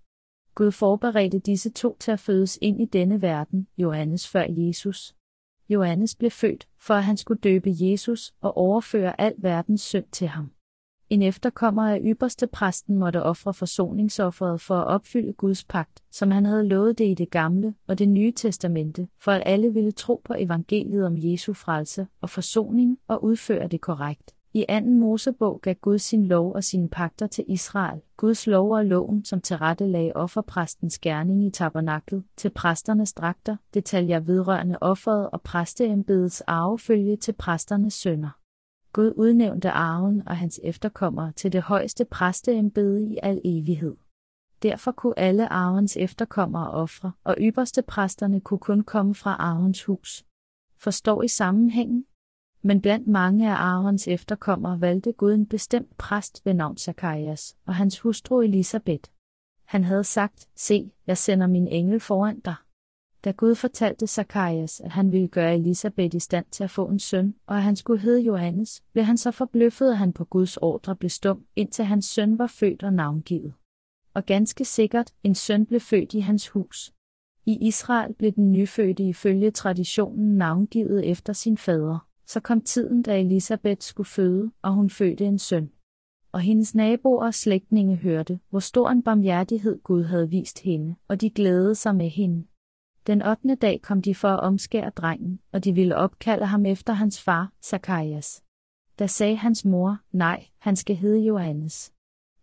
[0.59, 5.14] Gud forberedte disse to til at fødes ind i denne verden, Johannes før Jesus.
[5.68, 10.27] Johannes blev født, for at han skulle døbe Jesus og overføre al verdens synd til
[10.27, 10.51] ham.
[11.11, 16.47] En efterkommer af ypperste præsten måtte ofre forsoningsofferet for at opfylde Guds pagt, som han
[16.47, 20.21] havde lovet det i det gamle og det nye testamente, for at alle ville tro
[20.25, 24.35] på evangeliet om Jesu frelse og forsoning og udføre det korrekt.
[24.52, 28.87] I anden Mosebog gav Gud sin lov og sine pagter til Israel, Guds lov og
[28.87, 36.40] loven, som tilrettelagde offerpræstens gerning i tabernaklet, til præsternes dragter, detaljer vedrørende offeret og præsteembedets
[36.40, 38.30] arvefølge til præsternes sønner.
[38.92, 43.96] Gud udnævnte arven og hans efterkommere til det højeste præsteembede i al evighed.
[44.62, 50.24] Derfor kunne alle arvens efterkommere ofre, og ypperste præsterne kunne kun komme fra arvens hus.
[50.76, 52.04] Forstår I sammenhængen?
[52.62, 57.75] Men blandt mange af Aarons efterkommere valgte Gud en bestemt præst ved navn Zakarias og
[57.75, 59.11] hans hustru Elisabeth.
[59.64, 62.55] Han havde sagt, se, jeg sender min engel foran dig.
[63.25, 66.99] Da Gud fortalte Zakarias, at han ville gøre Elisabeth i stand til at få en
[66.99, 70.57] søn, og at han skulle hedde Johannes, blev han så forbløffet, at han på Guds
[70.57, 73.55] ordre blev stum, indtil hans søn var født og navngivet.
[74.14, 76.92] Og ganske sikkert, en søn blev født i hans hus.
[77.47, 82.08] I Israel blev den nyfødte ifølge traditionen navngivet efter sin fader.
[82.28, 85.70] Så kom tiden, da Elisabeth skulle føde, og hun fødte en søn.
[86.32, 91.20] Og hendes naboer og slægtninge hørte, hvor stor en barmhjertighed Gud havde vist hende, og
[91.20, 92.46] de glædede sig med hende.
[93.06, 93.54] Den 8.
[93.54, 97.52] dag kom de for at omskære drengen, og de ville opkalde ham efter hans far,
[97.62, 98.44] Zakarias.
[98.98, 101.92] Da sagde hans mor, nej, han skal hedde Johannes.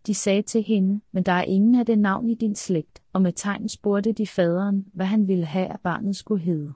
[0.06, 3.22] De sagde til hende, men der er ingen af det navn i din slægt, og
[3.22, 6.72] med tegn spurgte de faderen, hvad han ville have, at barnet skulle hedde.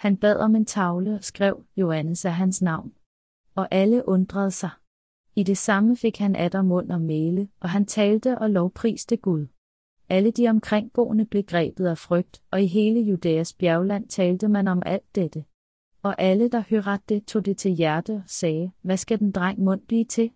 [0.00, 2.92] Han bad om en tavle og skrev, Johannes er hans navn.
[3.54, 4.70] Og alle undrede sig.
[5.36, 9.46] I det samme fik han atter mund og male, og han talte og lovpriste Gud.
[10.08, 14.82] Alle de omkringboende blev grebet af frygt, og i hele Judæas bjergland talte man om
[14.86, 15.44] alt dette.
[16.02, 19.60] Og alle, der hørte det, tog det til hjerte og sagde, hvad skal den dreng
[19.60, 20.30] mund blive til?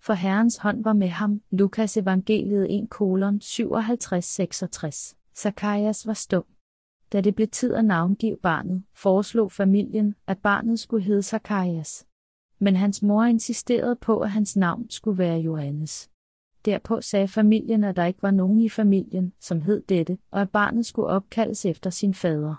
[0.00, 5.14] For Herrens hånd var med ham, Lukas evangeliet 1 kolon 57-66.
[5.36, 6.44] Zacharias var stum.
[7.12, 12.06] Da det blev tid at navngive barnet, foreslog familien, at barnet skulle hedde Zacharias.
[12.58, 16.10] Men hans mor insisterede på, at hans navn skulle være Johannes.
[16.64, 20.50] Derpå sagde familien, at der ikke var nogen i familien, som hed dette, og at
[20.50, 22.54] barnet skulle opkaldes efter sin fader.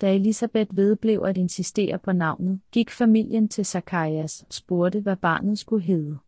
[0.00, 5.58] Da Elisabeth vedblev at insistere på navnet, gik familien til Zacharias og spurgte, hvad barnet
[5.58, 6.18] skulle hedde.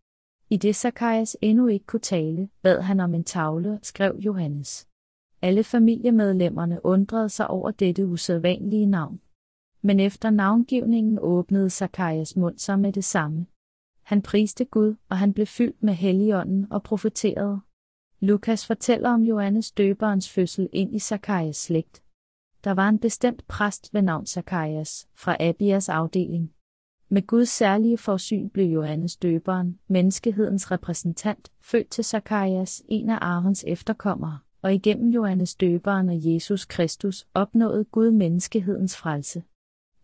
[0.51, 4.89] I det Zacharias endnu ikke kunne tale, bad han om en tavle og skrev Johannes.
[5.43, 9.21] Alle familiemedlemmerne undrede sig over dette usædvanlige navn.
[9.83, 13.47] Men efter navngivningen åbnede Zakarias mund sig med det samme.
[14.03, 17.61] Han priste Gud, og han blev fyldt med helligånden og profeterede.
[18.21, 22.03] Lukas fortæller om Johannes døberens fødsel ind i Zakarias slægt.
[22.65, 26.53] Der var en bestemt præst ved navn Zakarias, fra Abias afdeling.
[27.09, 33.65] Med Guds særlige forsyn blev Johannes døberen, menneskehedens repræsentant, født til Zakarias, en af Arons
[33.67, 39.43] efterkommere, og igennem Johannes døberen og Jesus Kristus opnåede Gud menneskehedens frelse.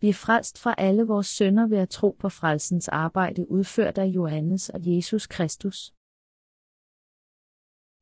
[0.01, 4.05] Vi er frelst fra alle vores sønder ved at tro på frelsens arbejde udført af
[4.05, 5.93] Johannes og Jesus Kristus.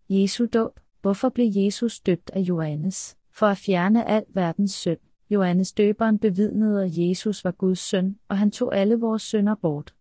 [0.09, 0.79] Jesu dåb.
[1.01, 3.17] Hvorfor blev Jesus døbt af Johannes?
[3.31, 4.99] For at fjerne al verdens synd.
[5.29, 9.95] Johannes døberen bevidnede, at Jesus var Guds søn, og han tog alle vores synder bort.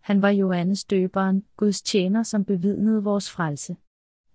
[0.00, 3.76] Han var Johannes døberen, Guds tjener, som bevidnede vores frelse.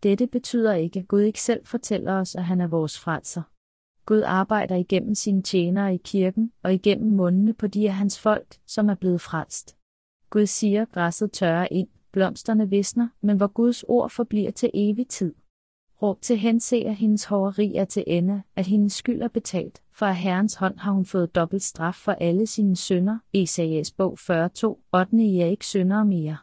[0.04, 3.42] Dette betyder ikke, at Gud ikke selv fortæller os, at han er vores frelser.
[4.06, 8.56] Gud arbejder igennem sine tjenere i kirken og igennem mundene på de af hans folk,
[8.68, 9.78] som er blevet frelst.
[10.30, 15.36] Gud siger, græsset tørrer ind, blomsterne visner, men hvor Guds ord forbliver til evig tid.
[16.02, 20.06] Råb til hense, at hendes hoveri er til ende, at hendes skyld er betalt, for
[20.06, 23.18] af Herrens hånd har hun fået dobbelt straf for alle sine sønder.
[23.34, 25.18] Esajas bog 42, 8.
[25.18, 26.38] I er ikke syndere mere.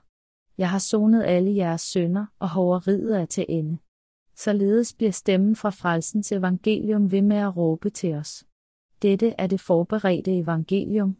[0.62, 3.78] Jeg har sonet alle jeres sønder, og hoveriet er til ende.
[4.36, 8.44] Således bliver stemmen fra frelsens evangelium ved med at råbe til os.
[9.02, 11.16] Dette er det forberedte evangelium.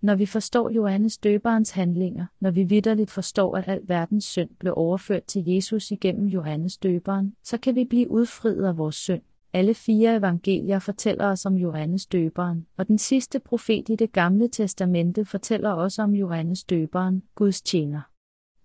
[0.00, 4.74] Når vi forstår Johannes døberens handlinger, når vi vidderligt forstår, at al verdens synd blev
[4.76, 9.22] overført til Jesus igennem Johannes døberen, så kan vi blive udfriet af vores synd.
[9.52, 14.48] Alle fire evangelier fortæller os om Johannes døberen, og den sidste profet i det gamle
[14.48, 18.00] testamente fortæller også om Johannes døberen, Guds tjener.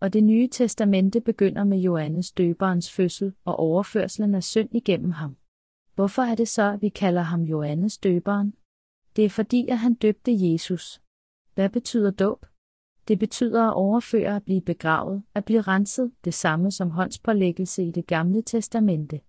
[0.03, 5.35] Og det nye testamente begynder med Johannes døberens fødsel og overførslen af synd igennem ham.
[5.95, 8.53] Hvorfor er det så, at vi kalder ham Johannes døberen?
[9.15, 11.01] Det er fordi, at han døbte Jesus.
[11.55, 12.45] Hvad betyder dåb?
[13.07, 17.91] Det betyder at overføre at blive begravet, at blive renset, det samme som håndspålæggelse i
[17.91, 19.21] det gamle testamente.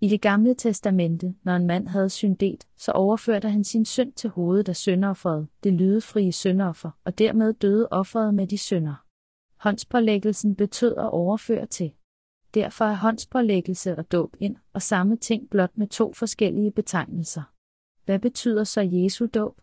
[0.00, 4.30] I det gamle testamente, når en mand havde syndet, så overførte han sin synd til
[4.30, 9.03] hovedet af syndofferet, det lydefrie syndoffer, og dermed døde offeret med de synder.
[9.64, 11.92] Håndspålæggelsen betød at overføre til.
[12.54, 17.42] Derfor er håndspålæggelse og dåb ind, og samme ting blot med to forskellige betegnelser.
[18.04, 19.60] Hvad betyder så Jesu dåb?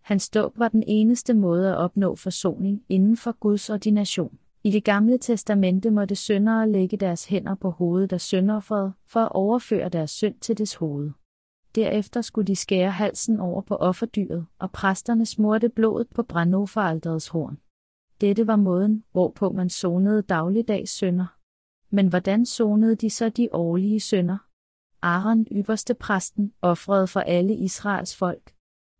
[0.00, 4.38] Hans dåb var den eneste måde at opnå forsoning inden for Guds ordination.
[4.64, 9.32] I det gamle testamente måtte syndere lægge deres hænder på hovedet af syndofferet for at
[9.32, 11.10] overføre deres synd til dets hoved.
[11.74, 17.58] Derefter skulle de skære halsen over på offerdyret, og præsterne smurte blodet på brandofferalterets horn.
[18.20, 21.26] Dette var måden, hvorpå man sonede dagligdags synder.
[21.90, 24.38] Men hvordan sonede de så de årlige synder?
[25.02, 28.54] Aaron, ypperste præsten, offrede for alle Israels folk.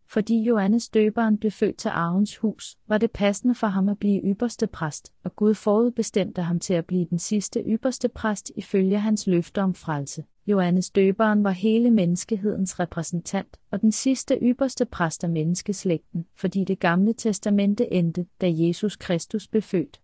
[0.06, 4.20] Fordi Johannes døberen blev født til Arons hus, var det passende for ham at blive
[4.24, 9.26] ypperste præst, og Gud forudbestemte ham til at blive den sidste ypperste præst ifølge hans
[9.26, 10.24] løfte om frelse.
[10.48, 16.78] Johannes døberen var hele menneskehedens repræsentant og den sidste ypperste præst af menneskeslægten, fordi det
[16.78, 20.00] gamle testamente endte, da Jesus Kristus blev født.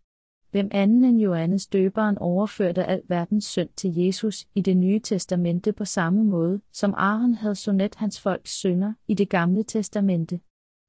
[0.51, 5.73] Hvem anden end Johannes døberen overførte al verdens synd til Jesus i det nye testamente
[5.73, 10.41] på samme måde, som Aaron havde sonet hans folks synder i det gamle testamente.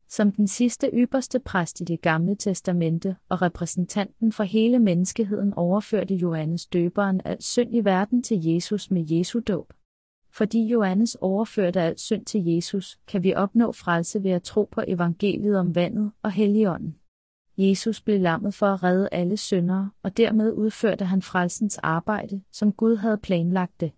[0.08, 6.16] Som den sidste ypperste præst i det gamle testamente og repræsentanten for hele menneskeheden overførte
[6.16, 9.74] Johannes døberen al synd i verden til Jesus med Jesu dåb.
[10.32, 14.82] Fordi Johannes overførte al synd til Jesus, kan vi opnå frelse ved at tro på
[14.88, 16.95] evangeliet om vandet og helligånden.
[17.58, 22.72] Jesus blev lammet for at redde alle syndere, og dermed udførte han frelsens arbejde, som
[22.72, 23.91] Gud havde planlagt det.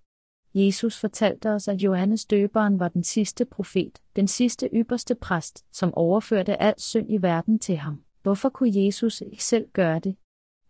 [0.59, 5.93] Jesus fortalte os, at Johannes døberen var den sidste profet, den sidste ypperste præst, som
[5.93, 8.01] overførte al synd i verden til ham.
[8.23, 10.15] Hvorfor kunne Jesus ikke selv gøre det?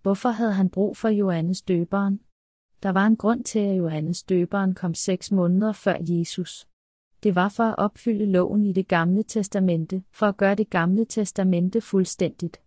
[0.01, 2.19] Hvorfor havde han brug for Johannes døberen?
[2.83, 6.67] Der var en grund til, at Johannes døberen kom seks måneder før Jesus.
[7.23, 11.05] Det var for at opfylde loven i det gamle testamente, for at gøre det gamle
[11.05, 12.61] testamente fuldstændigt.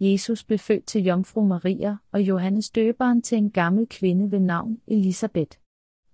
[0.00, 4.80] Jesus blev født til jomfru Maria og Johannes døberen til en gammel kvinde ved navn
[4.86, 5.58] Elisabeth.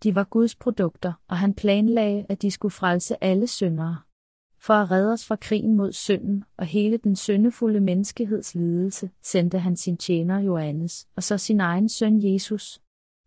[0.05, 3.99] De var Guds produkter, og han planlagde, at de skulle frelse alle syndere.
[4.59, 9.59] For at redde os fra krigen mod synden og hele den syndefulde menneskeheds lidelse, sendte
[9.59, 12.81] han sin tjener Johannes, og så sin egen søn Jesus.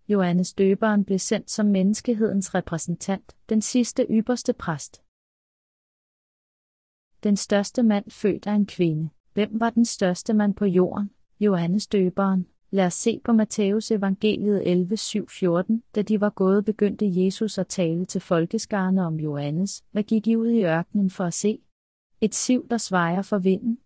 [0.09, 5.03] Johannes døberen blev sendt som menneskehedens repræsentant, den sidste ypperste præst.
[7.23, 9.09] Den største mand født af en kvinde.
[9.34, 11.09] Hvem var den største mand på jorden?
[11.39, 12.47] Johannes døberen.
[12.78, 15.84] Lad os se på Matthæus evangeliet 11, 7, 14.
[15.95, 19.84] Da de var gået, begyndte Jesus at tale til folkeskarne om Johannes.
[19.91, 21.59] Hvad gik I ud i ørkenen for at se?
[22.21, 23.80] Et siv, der svejer for vinden?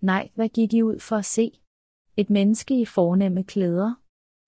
[0.00, 1.50] Nej, hvad gik I ud for at se?
[2.16, 3.94] Et menneske i fornemme klæder?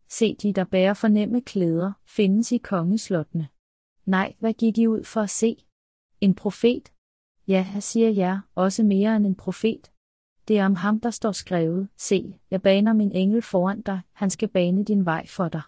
[0.09, 3.49] Se de, der bærer fornemme klæder, findes i kongeslottene.
[4.07, 5.57] Nej, hvad gik I ud for at se?
[6.21, 6.93] En profet?
[7.49, 9.93] Ja, jeg siger jer, også mere end en profet.
[10.49, 14.31] Det er om ham, der står skrevet, se, jeg baner min engel foran dig, han
[14.31, 15.63] skal bane din vej for dig.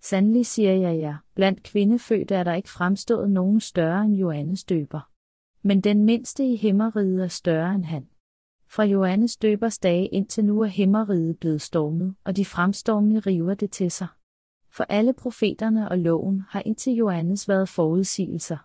[0.00, 5.10] Sandelig siger jeg jer, blandt kvindefødte er der ikke fremstået nogen større end Johannes døber.
[5.62, 8.08] Men den mindste i himmeriget er større end han.
[8.68, 13.70] Fra Johannes døbers dage indtil nu er himmeriget blevet stormet, og de fremstormende river det
[13.70, 14.06] til sig.
[14.70, 18.56] For alle profeterne og loven har indtil Johannes været forudsigelser.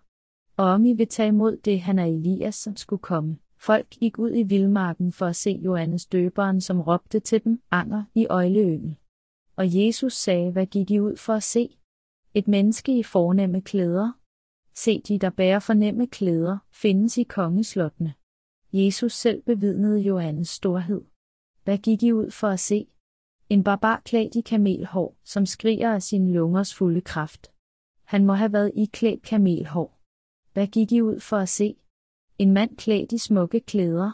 [0.57, 4.19] Og om I vil tage imod det, han er Elias, som skulle komme, Folk gik
[4.19, 8.97] ud i vildmarken for at se Johannes døberen, som råbte til dem, anger i øjleøen.
[9.55, 11.77] Og Jesus sagde, hvad gik I ud for at se?
[12.33, 14.11] Et menneske i fornemme klæder.
[14.75, 18.13] Se de, der bærer fornemme klæder, findes i kongeslottene.
[18.73, 21.01] Jesus selv bevidnede Johannes storhed.
[21.63, 22.87] Hvad gik I ud for at se?
[23.49, 27.51] En barbar klædt i kamelhår, som skriger af sin lungers fulde kraft.
[28.03, 29.99] Han må have været iklædt kamelhår.
[30.53, 31.75] Hvad gik I ud for at se?
[32.39, 34.11] En mand klædt i smukke klæder.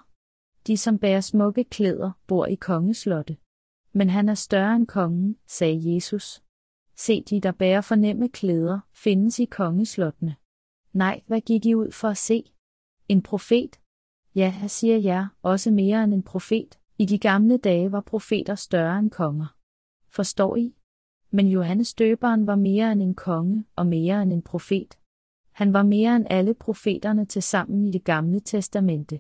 [0.67, 3.37] De, som bærer smukke klæder, bor i kongeslotte.
[3.93, 6.43] Men han er større end kongen, sagde Jesus.
[6.95, 10.35] Se de, der bærer fornemme klæder, findes i kongeslottene.
[10.93, 12.43] Nej, hvad gik I ud for at se?
[13.07, 13.79] En profet?
[14.35, 16.79] Ja, jeg siger jer, også mere end en profet.
[16.97, 19.55] I de gamle dage var profeter større end konger.
[20.09, 20.75] Forstår I?
[21.31, 24.97] Men Johannes døberen var mere end en konge og mere end en profet.
[25.55, 29.19] Han var mere end alle profeterne til sammen i det gamle testamente.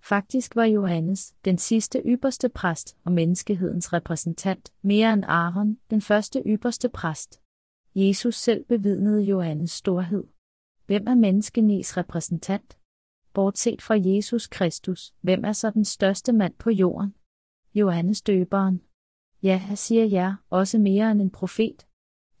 [0.00, 6.42] Faktisk var Johannes, den sidste ypperste præst og menneskehedens repræsentant, mere end Aaron, den første
[6.46, 7.40] ypperste præst.
[7.94, 10.24] Jesus selv bevidnede Johannes storhed.
[10.86, 12.78] Hvem er menneskenes repræsentant?
[13.32, 17.14] Bortset fra Jesus Kristus, hvem er så den største mand på jorden?
[17.74, 18.82] Johannes døberen.
[19.42, 21.87] Ja, jeg siger jer, også mere end en profet.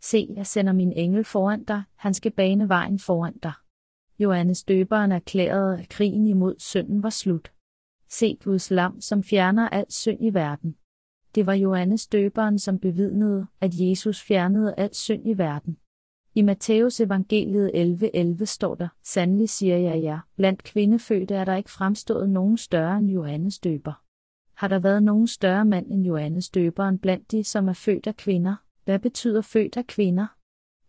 [0.00, 3.52] Se, jeg sender min engel foran dig, han skal bane vejen foran dig.
[4.18, 7.52] Johannes døberen erklærede, at krigen imod synden var slut.
[8.08, 10.76] Se Guds lam, som fjerner al synd i verden.
[11.34, 15.78] Det var Johannes døberen, som bevidnede, at Jesus fjernede al synd i verden.
[16.34, 21.56] I Matteus evangeliet 11.11 11 står der, Sandelig siger jeg jer, blandt kvindefødte er der
[21.56, 24.02] ikke fremstået nogen større end Johannes døber.
[24.54, 28.16] Har der været nogen større mand end Johannes døberen blandt de, som er født af
[28.16, 28.56] kvinder?
[28.88, 30.26] Hvad betyder født af kvinder?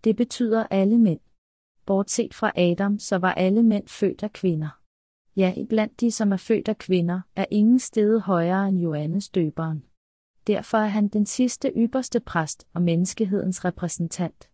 [0.04, 1.20] Det betyder alle mænd.
[1.86, 4.80] Bortset fra Adam, så var alle mænd født af kvinder.
[5.36, 9.86] Ja, iblandt de, som er født af kvinder, er ingen sted højere end Johannes døberen.
[10.48, 14.50] Derfor er han den sidste ypperste præst og menneskehedens repræsentant.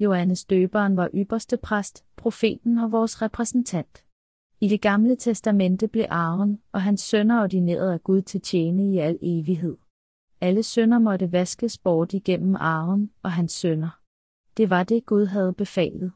[0.00, 4.04] Johannes døberen var ypperste præst, profeten og vores repræsentant.
[4.60, 8.98] I det gamle testamente blev Aaron og hans sønner ordineret af Gud til tjene i
[8.98, 9.76] al evighed.
[10.42, 14.00] Alle sønner måtte vaskes bort igennem Aaron og hans sønner.
[14.56, 16.12] Det var det, Gud havde befalet.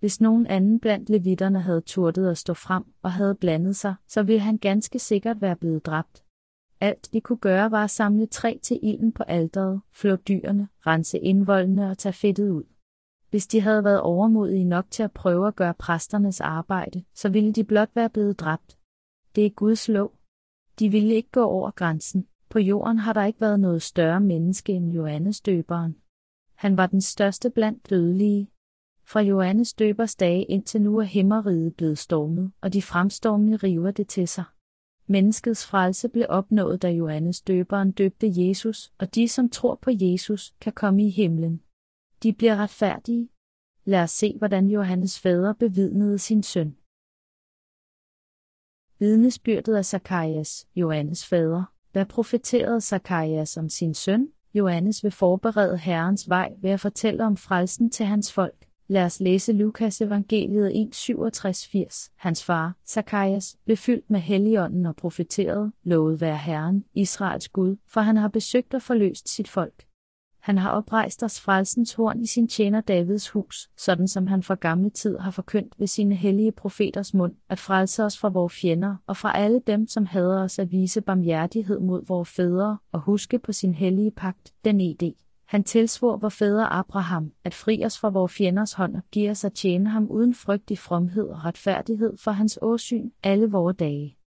[0.00, 4.22] Hvis nogen anden blandt levitterne havde turtet at stå frem og havde blandet sig, så
[4.22, 6.24] ville han ganske sikkert være blevet dræbt.
[6.80, 11.18] Alt de kunne gøre var at samle træ til ilden på alderet, flå dyrene, rense
[11.18, 12.64] indvoldene og tage fedtet ud.
[13.30, 17.52] Hvis de havde været overmodige nok til at prøve at gøre præsternes arbejde, så ville
[17.52, 18.78] de blot være blevet dræbt.
[19.34, 20.12] Det er Guds lov.
[20.78, 22.26] De ville ikke gå over grænsen.
[22.50, 25.96] På jorden har der ikke været noget større menneske end Johannes døberen.
[26.54, 28.50] Han var den største blandt dødelige.
[29.04, 34.08] Fra Johannes døbers dage indtil nu er himmeriget blevet stormet, og de fremstormende river det
[34.08, 34.44] til sig.
[35.06, 40.54] Menneskets frelse blev opnået, da Johannes døberen døbte Jesus, og de, som tror på Jesus,
[40.60, 41.62] kan komme i himlen.
[42.22, 43.28] De bliver retfærdige.
[43.84, 46.76] Lad os se, hvordan Johannes fader bevidnede sin søn.
[48.98, 51.64] Vidnesbyrdet af Zakarias, Johannes fader.
[51.94, 54.28] Da profeterede Zakarias om sin søn?
[54.54, 58.66] Johannes vil forberede Herrens vej ved at fortælle om frelsen til hans folk.
[58.88, 62.10] Lad os læse Lukas evangeliet 1.67-80.
[62.16, 68.00] Hans far, Zakarias, blev fyldt med helligånden og profeterede, lovet være Herren, Israels Gud, for
[68.00, 69.84] han har besøgt og forløst sit folk.
[70.40, 74.54] Han har oprejst os frelsens horn i sin tjener Davids hus, sådan som han fra
[74.54, 78.96] gamle tid har forkyndt ved sine hellige profeters mund, at frelse os fra vores fjender
[79.06, 83.38] og fra alle dem, som hader os at vise barmhjertighed mod vores fædre og huske
[83.38, 85.12] på sin hellige pagt, den ed.
[85.46, 89.44] Han tilsvor vor fædre Abraham, at fri os fra vores fjenders hånd og give os
[89.44, 94.19] at tjene ham uden frygt i fromhed og retfærdighed for hans åsyn alle vore dage.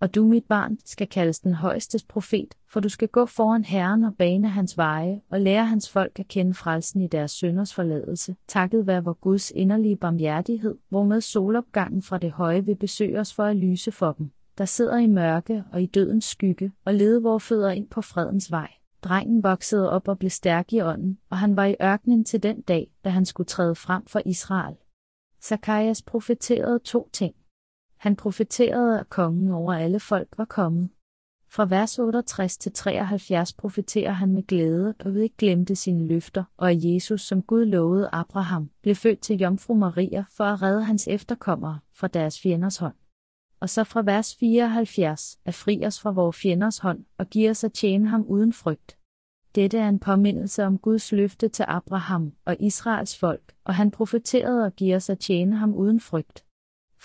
[0.00, 4.04] Og du, mit barn, skal kaldes den højestes profet, for du skal gå foran Herren
[4.04, 8.36] og bane hans veje, og lære hans folk at kende frelsen i deres synders forladelse,
[8.48, 13.44] takket være vor Guds inderlige barmhjertighed, hvormed solopgangen fra det høje vil besøge os for
[13.44, 17.44] at lyse for dem, der sidder i mørke og i dødens skygge, og lede vores
[17.44, 18.70] fødder ind på fredens vej.
[19.02, 22.60] Drengen voksede op og blev stærk i ånden, og han var i ørkenen til den
[22.60, 24.76] dag, da han skulle træde frem for Israel.
[25.42, 27.34] Zakarias profeterede to ting.
[27.96, 30.88] Han profeterede, at kongen over alle folk var kommet.
[31.48, 36.70] Fra vers 68 til 73 profeterer han med glæde og ikke glemte sine løfter, og
[36.70, 41.08] at Jesus, som Gud lovede Abraham, blev født til Jomfru Maria for at redde hans
[41.08, 42.94] efterkommere fra deres fjenders hånd.
[43.60, 47.64] Og så fra vers 74, at fri os fra vores fjenders hånd og giver os
[47.64, 48.96] at tjene ham uden frygt.
[49.54, 54.66] Dette er en påmindelse om Guds løfte til Abraham og Israels folk, og han profeterede
[54.66, 56.45] at give os at tjene ham uden frygt.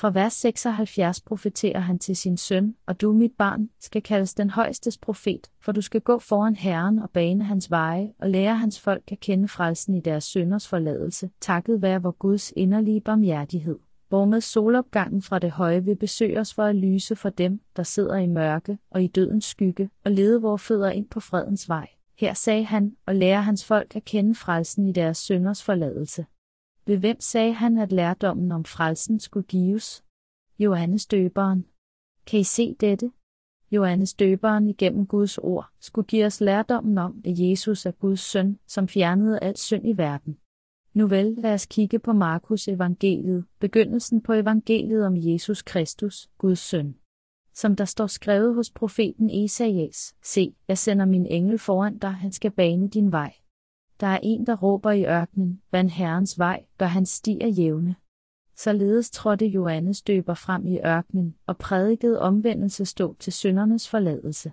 [0.01, 4.49] Fra vers 76 profeterer han til sin søn, og du, mit barn, skal kaldes den
[4.49, 8.79] højstes profet, for du skal gå foran Herren og bane hans veje, og lære hans
[8.79, 13.79] folk at kende frelsen i deres sønders forladelse, takket være vor Guds inderlige barmhjertighed
[14.09, 18.15] hvormed solopgangen fra det høje vil besøge os for at lyse for dem, der sidder
[18.15, 21.87] i mørke og i dødens skygge, og lede vores fødder ind på fredens vej.
[22.17, 26.25] Her sagde han, og lære hans folk at kende frelsen i deres sønders forladelse.
[26.85, 30.03] Ved hvem sagde han, at lærdommen om frelsen skulle gives?
[30.59, 31.65] Johannes døberen.
[32.25, 33.11] Kan I se dette?
[33.71, 38.59] Johannes døberen igennem Guds ord skulle give os lærdommen om, at Jesus er Guds søn,
[38.67, 40.37] som fjernede al synd i verden.
[40.93, 46.59] Nu vel, lad os kigge på Markus evangeliet, begyndelsen på evangeliet om Jesus Kristus, Guds
[46.59, 46.95] søn.
[47.53, 52.31] Som der står skrevet hos profeten Esajas, se, jeg sender min engel foran dig, han
[52.31, 53.33] skal bane din vej.
[54.01, 57.95] Der er en, der råber i ørkenen, vand herrens vej, gør hans stier jævne.
[58.55, 64.51] Således trådte Johannes døber frem i ørkenen og prædikede omvendelse stå til syndernes forladelse.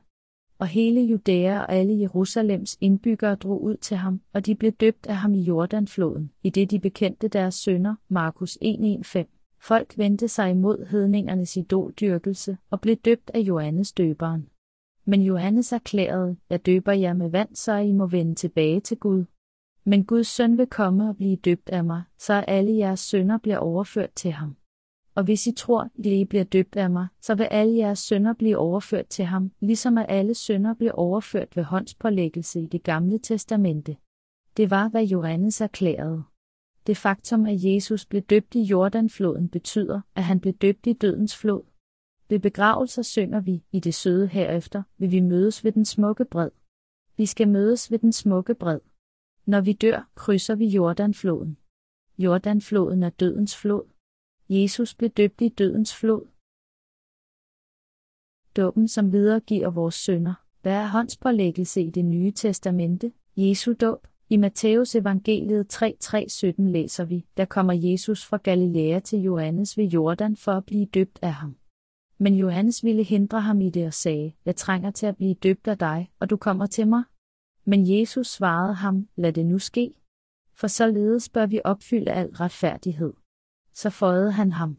[0.58, 5.06] Og hele Judæa og alle Jerusalems indbyggere drog ud til ham, og de blev døbt
[5.06, 9.58] af ham i Jordanfloden, i det de bekendte deres sønder, Markus 1.1.5.
[9.60, 14.48] Folk vendte sig imod hedningernes idoldyrkelse og blev døbt af Johannes døberen.
[15.04, 19.24] Men Johannes erklærede, jeg døber jer med vand, så I må vende tilbage til Gud.
[19.90, 23.58] Men Guds søn vil komme og blive døbt af mig, så alle jeres sønder bliver
[23.58, 24.56] overført til ham.
[25.14, 28.34] Og hvis I tror, at I bliver døbt af mig, så vil alle jeres sønder
[28.34, 33.18] blive overført til ham, ligesom at alle sønder blev overført ved håndspålæggelse i det gamle
[33.18, 33.96] testamente.
[34.56, 36.22] Det var, hvad Johannes erklærede.
[36.86, 41.36] Det faktum, at Jesus blev døbt i Jordanfloden betyder, at han blev døbt i dødens
[41.36, 41.62] flod.
[42.28, 46.50] Ved begravelser synger vi, i det søde herefter, vil vi mødes ved den smukke bred.
[47.16, 48.80] Vi skal mødes ved den smukke bred.
[49.52, 51.58] Når vi dør, krydser vi Jordanfloden.
[52.18, 53.84] Jordanfloden er dødens flod.
[54.48, 56.26] Jesus blev døbt i dødens flod.
[58.56, 60.34] Dåben, som videregiver vores sønder.
[60.62, 63.12] Hvad er håndspålæggelse i det nye testamente?
[63.36, 64.06] Jesu dåb.
[64.28, 70.36] I Matteus evangeliet 3.3.17 læser vi, der kommer Jesus fra Galilea til Johannes ved Jordan
[70.36, 71.56] for at blive døbt af ham.
[72.18, 75.68] Men Johannes ville hindre ham i det og sagde, jeg trænger til at blive døbt
[75.68, 77.02] af dig, og du kommer til mig.
[77.70, 79.94] Men Jesus svarede ham, lad det nu ske.
[80.54, 83.12] For således bør vi opfylde al retfærdighed.
[83.72, 84.78] Så føjede han ham.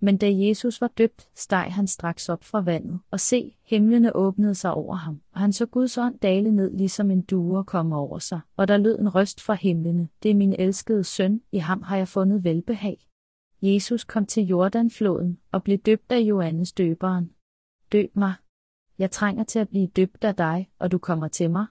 [0.00, 4.54] Men da Jesus var døbt, steg han straks op fra vandet, og se, himlene åbnede
[4.54, 8.18] sig over ham, og han så Guds ånd dale ned ligesom en due komme over
[8.18, 11.82] sig, og der lød en røst fra himlene, det er min elskede søn, i ham
[11.82, 13.08] har jeg fundet velbehag.
[13.62, 17.32] Jesus kom til Jordanfloden og blev døbt af Johannes døberen.
[17.92, 18.34] Døb mig.
[18.98, 21.66] Jeg trænger til at blive døbt af dig, og du kommer til mig.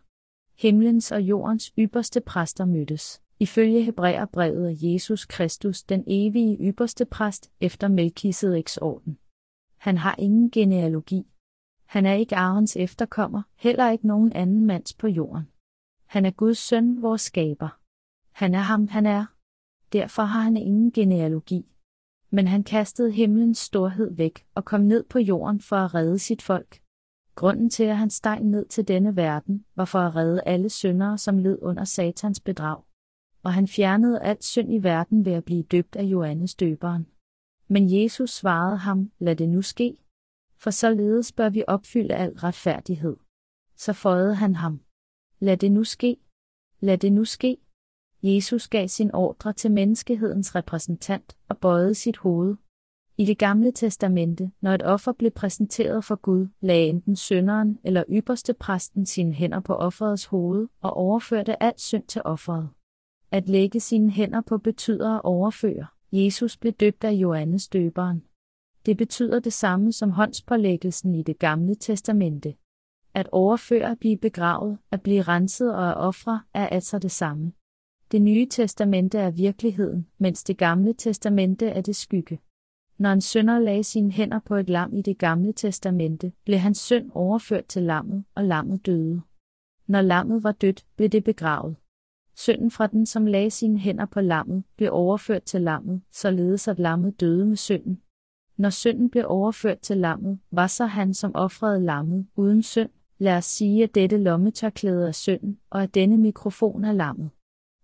[0.61, 3.21] Himlens og jordens ypperste præster mødtes.
[3.39, 9.17] Ifølge Hebræerbrevet er Jesus Kristus den evige ypperste præst efter Melkisedeks orden.
[9.77, 11.27] Han har ingen genealogi.
[11.85, 15.47] Han er ikke Arons efterkommer, heller ikke nogen anden mands på jorden.
[16.05, 17.79] Han er Guds søn, vores skaber.
[18.31, 19.25] Han er ham, han er.
[19.93, 21.65] Derfor har han ingen genealogi.
[22.29, 26.41] Men han kastede himlens storhed væk og kom ned på jorden for at redde sit
[26.41, 26.80] folk.
[27.35, 31.17] Grunden til, at han steg ned til denne verden, var for at redde alle syndere,
[31.17, 32.81] som led under satans bedrag
[33.43, 37.07] og han fjernede alt synd i verden ved at blive døbt af Johannes døberen.
[37.67, 39.97] Men Jesus svarede ham, lad det nu ske.
[40.57, 43.17] For således bør vi opfylde al retfærdighed.
[43.75, 44.81] Så føjede han ham.
[45.39, 46.17] Lad det nu ske.
[46.79, 47.57] Lad det nu ske.
[48.23, 52.55] Jesus gav sin ordre til menneskehedens repræsentant og bøjede sit hoved.
[53.21, 58.03] I det gamle testamente, når et offer blev præsenteret for Gud, lagde enten synderen eller
[58.09, 62.69] ypperste præsten sine hænder på offerets hoved og overførte alt synd til offeret.
[63.31, 65.87] At lægge sine hænder på betyder at overføre.
[66.11, 68.23] Jesus blev døbt af Johannes døberen.
[68.85, 72.55] Det betyder det samme som håndspålæggelsen i det gamle testamente.
[73.13, 77.51] At overføre at blive begravet, at blive renset og at ofre er altså det samme.
[78.11, 82.39] Det nye testamente er virkeligheden, mens det gamle testamente er det skygge.
[82.97, 86.77] Når en sønder lagde sine hænder på et lam i det gamle testamente, blev hans
[86.77, 89.21] synd overført til lammet, og lammet døde.
[89.87, 91.75] Når lammet var dødt, blev det begravet.
[92.35, 96.79] Synden fra den, som lagde sine hænder på lammet, blev overført til lammet, således at
[96.79, 98.01] lammet døde med synden.
[98.57, 102.89] Når synden blev overført til lammet, var så han, som offrede lammet, uden synd.
[103.17, 107.29] Lad os sige, at dette lommetørklæde er synden, og at denne mikrofon er lammet.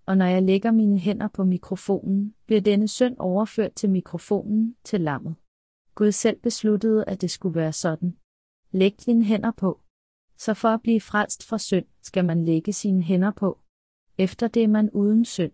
[0.08, 5.02] Og når jeg lægger mine hænder på mikrofonen, bliver denne synd overført til mikrofonen, til
[5.02, 5.36] lammet.
[5.96, 8.18] Gud selv besluttede, at det skulle være sådan.
[8.72, 9.82] Læg dine hænder på.
[10.38, 13.60] Så for at blive frelst fra synd, skal man lægge sine hænder på.
[14.18, 15.52] Efter det er man uden synd.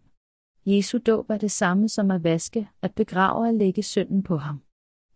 [0.66, 4.64] Jesu dåb er det samme som at vaske, at begrave og lægge synden på ham.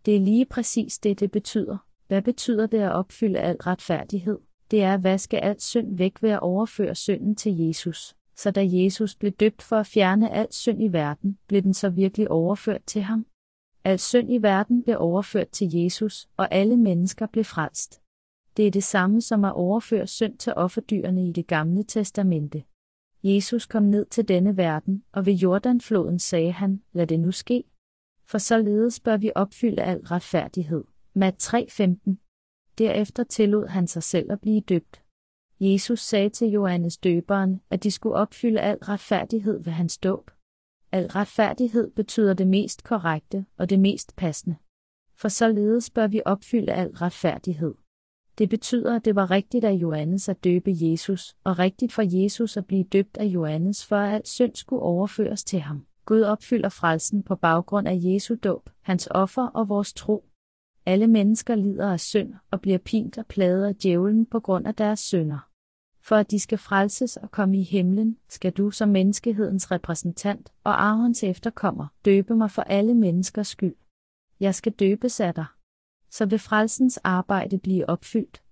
[0.06, 1.78] Det er lige præcis det, det betyder.
[2.08, 4.40] Hvad betyder det at opfylde al retfærdighed?
[4.72, 8.17] Det er at vaske alt synd væk ved at overføre synden til Jesus.
[8.38, 11.90] Så da Jesus blev døbt for at fjerne al synd i verden, blev den så
[11.90, 13.26] virkelig overført til ham?
[13.84, 18.02] Al synd i verden blev overført til Jesus, og alle mennesker blev frelst.
[18.58, 22.64] Det er det samme som at overføre synd til offerdyrene i det gamle testamente.
[23.24, 27.64] Jesus kom ned til denne verden, og ved Jordanfloden sagde han, lad det nu ske.
[28.26, 30.84] For således bør vi opfylde al retfærdighed.
[31.14, 32.16] Mat 3.15.
[32.78, 35.02] Derefter tillod han sig selv at blive døbt.
[35.60, 40.32] Jesus sagde til Johannes døberen, at de skulle opfylde al retfærdighed ved hans dåb.
[40.92, 44.56] Al retfærdighed betyder det mest korrekte og det mest passende.
[45.16, 47.76] For således bør vi opfylde al retfærdighed.
[48.38, 52.58] Det betyder, at det var rigtigt af Johannes at døbe Jesus, og rigtigt for Jesus
[52.58, 55.86] at blive døbt af Johannes, for at al synd skulle overføres til ham.
[56.06, 60.26] Gud opfylder frelsen på baggrund af Jesu dåb, hans offer og vores tro.
[60.88, 64.76] Alle mennesker lider af synd og bliver pint og plaget af djævlen på grund af
[64.76, 65.50] deres synder.
[66.02, 70.84] For at de skal frelses og komme i himlen, skal du som menneskehedens repræsentant og
[70.84, 73.76] Arons efterkommer døbe mig for alle menneskers skyld.
[74.40, 75.46] Jeg skal døbes af dig.
[76.10, 78.44] Så vil frelsens arbejde blive opfyldt.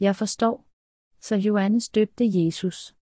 [0.00, 0.66] Jeg forstår.
[1.20, 2.94] Så Johannes døbte Jesus.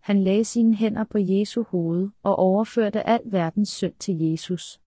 [0.00, 4.80] Han lagde sine hænder på Jesu hoved og overførte al verdens synd til Jesus.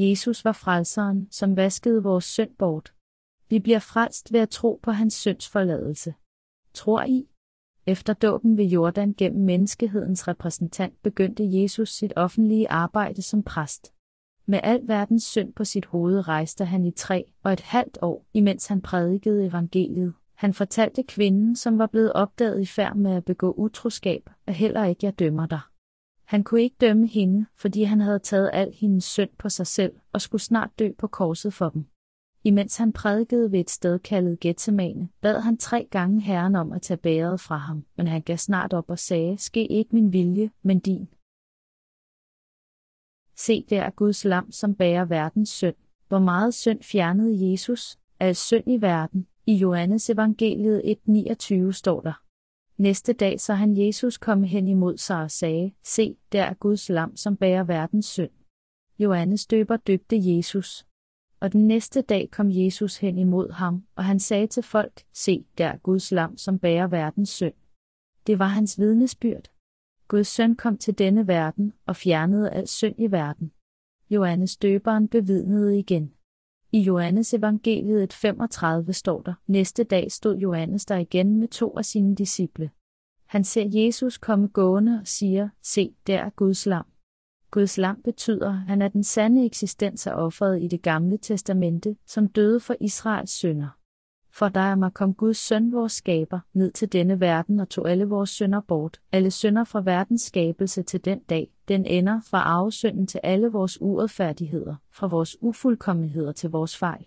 [0.00, 2.94] Jesus var frelseren, som vaskede vores synd bort.
[3.48, 6.14] Vi bliver frelst ved at tro på hans synds forladelse.
[6.74, 7.28] Tror I?
[7.86, 13.92] Efter dåben ved Jordan gennem menneskehedens repræsentant begyndte Jesus sit offentlige arbejde som præst.
[14.46, 18.26] Med al verdens synd på sit hoved rejste han i tre og et halvt år,
[18.34, 20.14] imens han prædikede evangeliet.
[20.34, 24.84] Han fortalte kvinden, som var blevet opdaget i færd med at begå utroskab, at heller
[24.84, 25.60] ikke jeg dømmer dig.
[26.30, 29.92] Han kunne ikke dømme hende, fordi han havde taget al hendes synd på sig selv
[30.12, 31.84] og skulle snart dø på korset for dem.
[32.44, 36.82] Imens han prædikede ved et sted kaldet Gethsemane, bad han tre gange Herren om at
[36.82, 40.50] tage bæret fra ham, men han gav snart op og sagde, ske ikke min vilje,
[40.62, 41.08] men din.
[43.36, 45.76] Se der Guds lam, som bærer verdens synd.
[46.08, 49.26] Hvor meget synd fjernede Jesus, al synd i verden.
[49.46, 52.22] I Johannes evangeliet 1.29 står der.
[52.80, 56.88] Næste dag så han Jesus komme hen imod sig og sagde, Se, der er Guds
[56.88, 58.30] lam, som bærer verdens synd.
[58.98, 60.86] Johannes døber døbte Jesus.
[61.40, 65.44] Og den næste dag kom Jesus hen imod ham, og han sagde til folk, Se,
[65.58, 67.54] der er Guds lam, som bærer verdens synd.
[68.26, 69.50] Det var hans vidnesbyrd.
[70.08, 73.52] Guds søn kom til denne verden og fjernede al synd i verden.
[74.10, 76.14] Johannes døberen bevidnede igen.
[76.72, 81.84] I Johannes evangeliet 35 står der, næste dag stod Johannes der igen med to af
[81.84, 82.70] sine disciple.
[83.26, 86.84] Han ser Jesus komme gående og siger, se, der er Guds lam.
[87.50, 91.96] Guds lam betyder, at han er den sande eksistens af offeret i det gamle testamente,
[92.06, 93.79] som døde for Israels synder.
[94.40, 98.04] For der mig kom Guds søn, vores skaber, ned til denne verden og tog alle
[98.04, 103.06] vores synder bort, alle synder fra verdens skabelse til den dag, den ender fra arvesynden
[103.06, 107.06] til alle vores uretfærdigheder, fra vores ufuldkommenheder til vores fejl.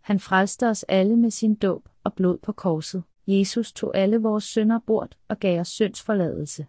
[0.00, 3.02] Han frelste os alle med sin dåb og blod på korset.
[3.26, 6.66] Jesus tog alle vores synder bort og gav os synds forladelse.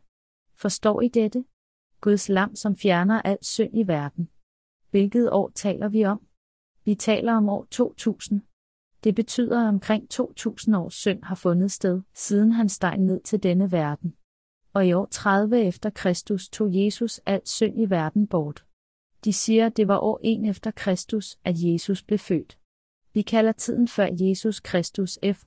[0.55, 1.45] Forstår I dette?
[2.01, 4.30] Guds lam, som fjerner al synd i verden.
[4.91, 6.22] Hvilket år taler vi om?
[6.86, 8.41] Vi taler om år 2000.
[9.03, 13.43] Det betyder, at omkring 2000 års synd har fundet sted, siden han steg ned til
[13.43, 14.15] denne verden.
[14.73, 18.65] Og i år 30 efter Kristus tog Jesus alt synd i verden bort.
[19.25, 22.57] De siger, at det var år 1 efter Kristus, at Jesus blev født.
[23.13, 25.43] Vi kalder tiden før Jesus Kristus F.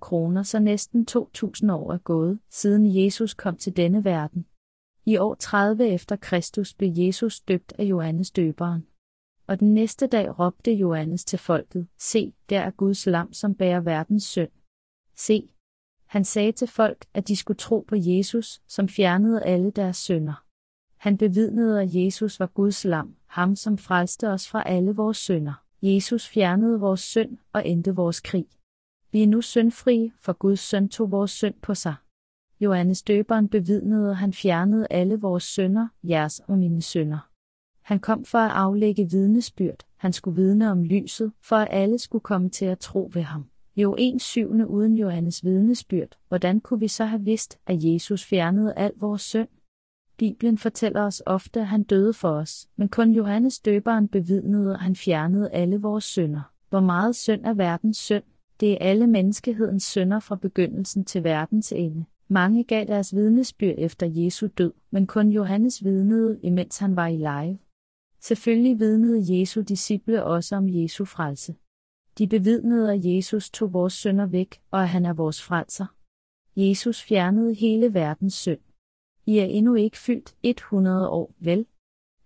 [0.00, 4.46] kroner, så næsten 2000 år er gået, siden Jesus kom til denne verden.
[5.06, 8.86] I år 30 efter Kristus blev Jesus døbt af Johannes døberen.
[9.50, 13.80] Og den næste dag råbte Johannes til folket, se, der er Guds lam, som bærer
[13.80, 14.50] verdens synd.
[15.16, 15.48] Se.
[16.06, 20.44] Han sagde til folk, at de skulle tro på Jesus, som fjernede alle deres synder.
[20.96, 25.64] Han bevidnede, at Jesus var Guds lam, ham som frelste os fra alle vores synder.
[25.82, 28.46] Jesus fjernede vores synd og endte vores krig.
[29.12, 31.94] Vi er nu syndfrie, for Guds søn tog vores synd på sig.
[32.60, 37.29] Johannes døberen bevidnede, at han fjernede alle vores synder, jeres og mine synder.
[37.90, 42.22] Han kom for at aflægge vidnesbyrd, han skulle vidne om lyset, for at alle skulle
[42.22, 43.46] komme til at tro ved ham.
[43.76, 48.74] Jo en syvende uden Johannes vidnesbyrd, hvordan kunne vi så have vidst, at Jesus fjernede
[48.76, 49.48] al vores synd?
[50.16, 54.80] Bibelen fortæller os ofte, at han døde for os, men kun Johannes døberen bevidnede, at
[54.80, 56.52] han fjernede alle vores synder.
[56.68, 58.24] Hvor meget synd er verdens synd?
[58.60, 62.04] Det er alle menneskehedens synder fra begyndelsen til verdens ende.
[62.28, 67.16] Mange gav deres vidnesbyrd efter Jesu død, men kun Johannes vidnede, imens han var i
[67.16, 67.58] live.
[68.20, 71.54] Selvfølgelig vidnede Jesu disciple også om Jesu frelse.
[72.18, 75.86] De bevidnede, at Jesus tog vores synder væk, og at han er vores frelser.
[76.56, 78.60] Jesus fjernede hele verdens synd.
[79.26, 81.66] I er endnu ikke fyldt 100 år, vel?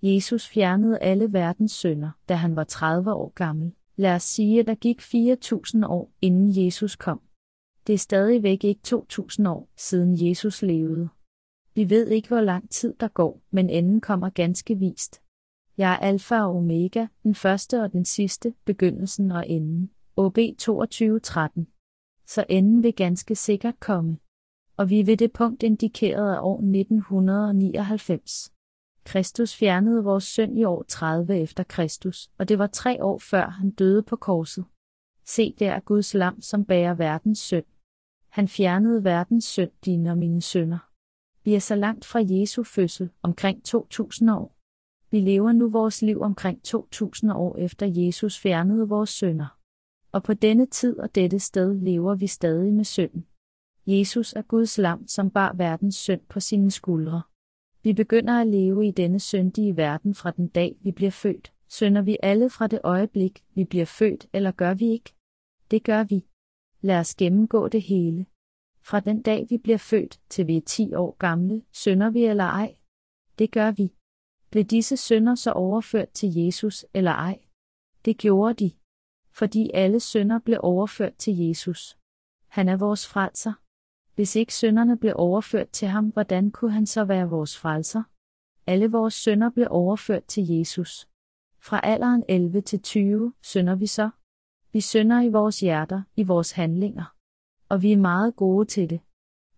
[0.03, 3.73] Jesus fjernede alle verdens synder, da han var 30 år gammel.
[3.97, 7.21] Lad os sige, at der gik 4.000 år, inden Jesus kom.
[7.87, 11.09] Det er stadigvæk ikke 2.000 år, siden Jesus levede.
[11.75, 15.24] Vi ved ikke, hvor lang tid der går, men enden kommer ganske vist.
[15.79, 19.91] Jeg er alfa og omega, den første og den sidste, begyndelsen og enden.
[20.17, 21.67] OB 2213.
[22.27, 24.19] Så enden vil ganske sikkert komme.
[24.77, 28.53] Og vi er ved det punkt indikeret af år 1999.
[29.05, 33.49] Kristus fjernede vores synd i år 30 efter Kristus, og det var tre år før
[33.49, 34.65] han døde på korset.
[35.27, 37.65] Se der Guds lam, som bærer verdens synd.
[38.29, 40.91] Han fjernede verdens synd, dine og mine sønder.
[41.45, 44.57] Vi er så langt fra Jesu fødsel, omkring 2000 år.
[45.15, 49.59] Vi lever nu vores liv omkring 2000 år efter Jesus fjernede vores sønder.
[50.13, 53.27] Og på denne tid og dette sted lever vi stadig med synden.
[53.87, 57.23] Jesus er Guds lam, som bar verdens synd på sine skuldre.
[57.83, 61.53] Vi begynder at leve i denne syndige verden fra den dag, vi bliver født.
[61.69, 65.15] Synder vi alle fra det øjeblik, vi bliver født, eller gør vi ikke?
[65.71, 66.27] Det gør vi.
[66.81, 68.27] Lad os gennemgå det hele.
[68.83, 72.45] Fra den dag, vi bliver født, til vi er 10 år gamle, synder vi eller
[72.45, 72.77] ej?
[73.39, 73.93] Det gør vi.
[74.55, 77.39] Blev disse synder så overført til Jesus eller ej?
[78.05, 78.73] Det gjorde de.
[79.31, 81.99] Fordi alle synder blev overført til Jesus.
[82.49, 83.53] Han er vores frelser.
[84.15, 88.03] Hvis ikke synderne blev overført til ham, hvordan kunne han så være vores frelser?
[88.67, 91.09] Alle vores synder blev overført til Jesus.
[91.59, 94.11] Fra alderen 11 til 20 synder vi så.
[94.73, 97.15] Vi synder i vores hjerter, i vores handlinger.
[97.69, 99.01] Og vi er meget gode til det.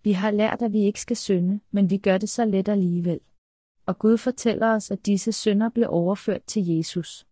[0.03, 3.20] Vi har lært, at vi ikke skal synde, men vi gør det så let alligevel.
[3.87, 7.26] Og Gud fortæller os, at disse synder blev overført til Jesus.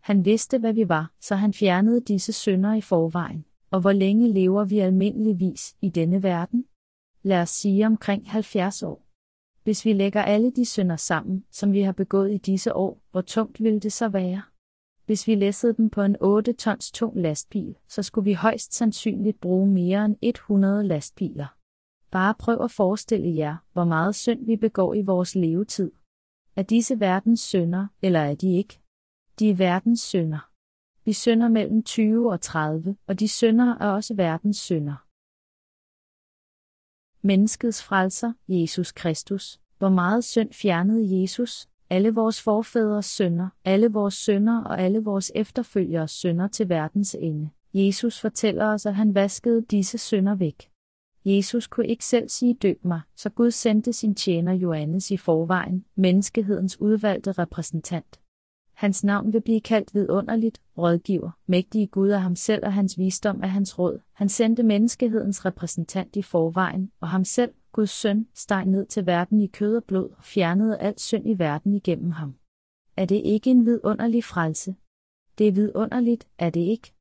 [0.00, 3.44] Han vidste, hvad vi var, så han fjernede disse synder i forvejen.
[3.70, 6.64] Og hvor længe lever vi almindeligvis i denne verden?
[7.22, 9.02] Lad os sige omkring 70 år.
[9.62, 13.20] Hvis vi lægger alle de synder sammen, som vi har begået i disse år, hvor
[13.20, 14.42] tungt ville det så være?
[15.06, 19.40] Hvis vi læssede dem på en 8 tons tung lastbil, så skulle vi højst sandsynligt
[19.40, 21.57] bruge mere end 100 lastbiler.
[22.10, 25.92] Bare prøv at forestille jer, hvor meget synd vi begår i vores levetid.
[26.56, 28.80] Er disse verdens synder, eller er de ikke?
[29.38, 30.50] De er verdens synder.
[31.04, 35.04] Vi synder mellem 20 og 30, og de synder er også verdens synder.
[37.26, 39.60] Menneskets frelser, Jesus Kristus.
[39.78, 41.68] Hvor meget synd fjernede Jesus?
[41.90, 47.50] Alle vores forfædres synder, alle vores synder og alle vores efterfølgeres synder til verdens ende.
[47.74, 50.70] Jesus fortæller os, at han vaskede disse synder væk.
[51.24, 55.84] Jesus kunne ikke selv sige døb mig, så Gud sendte sin tjener Johannes i forvejen,
[55.94, 58.20] menneskehedens udvalgte repræsentant.
[58.72, 63.42] Hans navn vil blive kaldt vidunderligt, rådgiver, mægtige Gud af ham selv og hans visdom
[63.42, 64.00] af hans råd.
[64.12, 69.40] Han sendte menneskehedens repræsentant i forvejen, og ham selv, Guds søn, steg ned til verden
[69.40, 72.34] i kød og blod og fjernede alt synd i verden igennem ham.
[72.96, 74.74] Er det ikke en vidunderlig frelse?
[75.38, 76.92] Det er vidunderligt, er det ikke?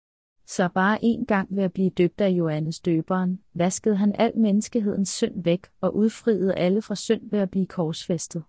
[0.49, 5.09] Så bare en gang ved at blive døbt af Johannes døberen, vaskede han al menneskehedens
[5.09, 8.43] synd væk og udfriede alle fra synd ved at blive korsfæstet.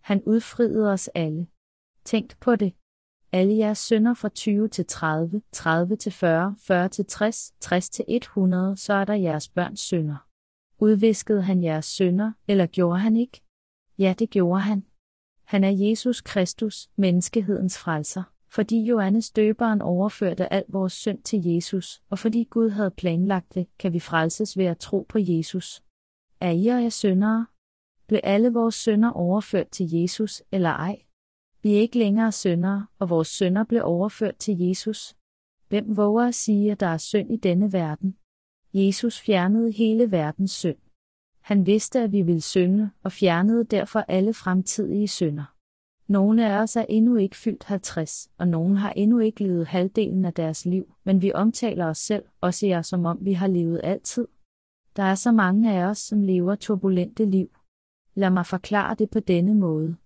[0.00, 1.46] Han udfriede os alle.
[2.04, 2.72] Tænk på det.
[3.32, 8.04] Alle jeres synder fra 20 til 30, 30 til 40, 40 til 60, 60 til
[8.08, 10.26] 100, så er der jeres børns synder.
[10.78, 13.42] Udviskede han jeres synder, eller gjorde han ikke?
[13.98, 14.86] Ja, det gjorde han.
[15.44, 18.22] Han er Jesus Kristus, menneskehedens frelser,
[18.56, 23.66] fordi Johannes døberen overførte al vores synd til Jesus, og fordi Gud havde planlagt det,
[23.78, 25.82] kan vi frelses ved at tro på Jesus.
[26.40, 27.46] Er I og jeg syndere?
[28.06, 31.02] Blev alle vores synder overført til Jesus, eller ej?
[31.62, 35.16] Vi er ikke længere syndere, og vores synder blev overført til Jesus.
[35.68, 38.16] Hvem våger at sige, at der er synd i denne verden?
[38.74, 40.78] Jesus fjernede hele verdens synd.
[41.40, 45.55] Han vidste, at vi ville synde, og fjernede derfor alle fremtidige synder.
[46.08, 50.24] Nogle af os er endnu ikke fyldt 50, og nogle har endnu ikke levet halvdelen
[50.24, 53.80] af deres liv, men vi omtaler os selv, også jer som om vi har levet
[53.84, 54.28] altid.
[54.96, 57.48] Der er så mange af os, som lever turbulente liv.
[58.14, 59.96] Lad mig forklare det på denne måde.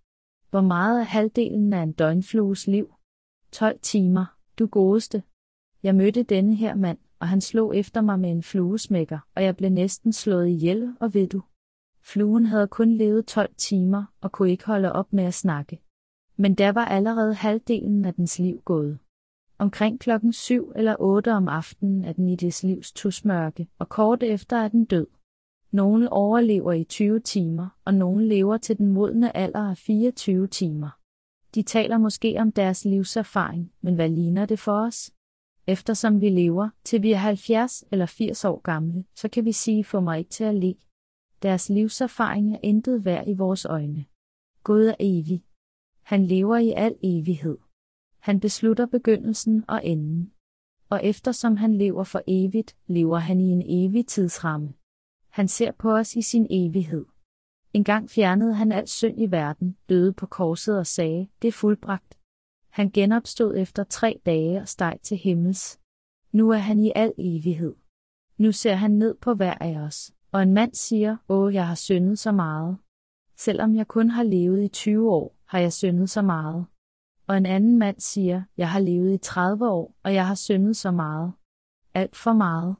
[0.51, 2.94] Hvor meget er halvdelen af en døgnflues liv?
[3.53, 5.22] 12 timer, du godeste.
[5.82, 9.57] Jeg mødte denne her mand, og han slog efter mig med en fluesmækker, og jeg
[9.57, 11.42] blev næsten slået ihjel, og ved du.
[12.03, 15.80] Fluen havde kun levet 12 timer og kunne ikke holde op med at snakke.
[16.43, 18.99] Men der var allerede halvdelen af dens liv gået.
[19.59, 24.22] Omkring klokken 7 eller 8 om aftenen er den i dets livs tusmørke, og kort
[24.22, 25.07] efter er den død.
[25.70, 30.91] Nogle overlever i 20 timer, og nogle lever til den modne alder af 24 timer.
[31.55, 35.12] De taler måske om deres livserfaring, men hvad ligner det for os?
[35.66, 39.84] Eftersom vi lever, til vi er 70 eller 80 år gamle, så kan vi sige
[39.84, 40.74] for mig ikke til at le.
[41.43, 44.05] Deres livserfaring er intet værd i vores øjne.
[44.64, 45.45] Gud er evig.
[46.11, 47.58] Han lever i al evighed.
[48.18, 50.32] Han beslutter begyndelsen og enden.
[50.88, 54.72] Og eftersom han lever for evigt, lever han i en evig tidsramme.
[55.28, 57.04] Han ser på os i sin evighed.
[57.72, 61.52] En gang fjernede han al synd i verden, døde på korset og sagde, det er
[61.52, 62.18] fuldbragt.
[62.68, 65.80] Han genopstod efter tre dage og steg til himmels.
[66.32, 67.74] Nu er han i al evighed.
[68.38, 71.74] Nu ser han ned på hver af os, og en mand siger, åh, jeg har
[71.74, 72.78] syndet så meget.
[73.36, 76.66] Selvom jeg kun har levet i 20 år, har jeg syndet så meget.
[77.26, 80.76] Og en anden mand siger, jeg har levet i 30 år, og jeg har syndet
[80.76, 81.32] så meget.
[81.94, 82.76] Alt for meget.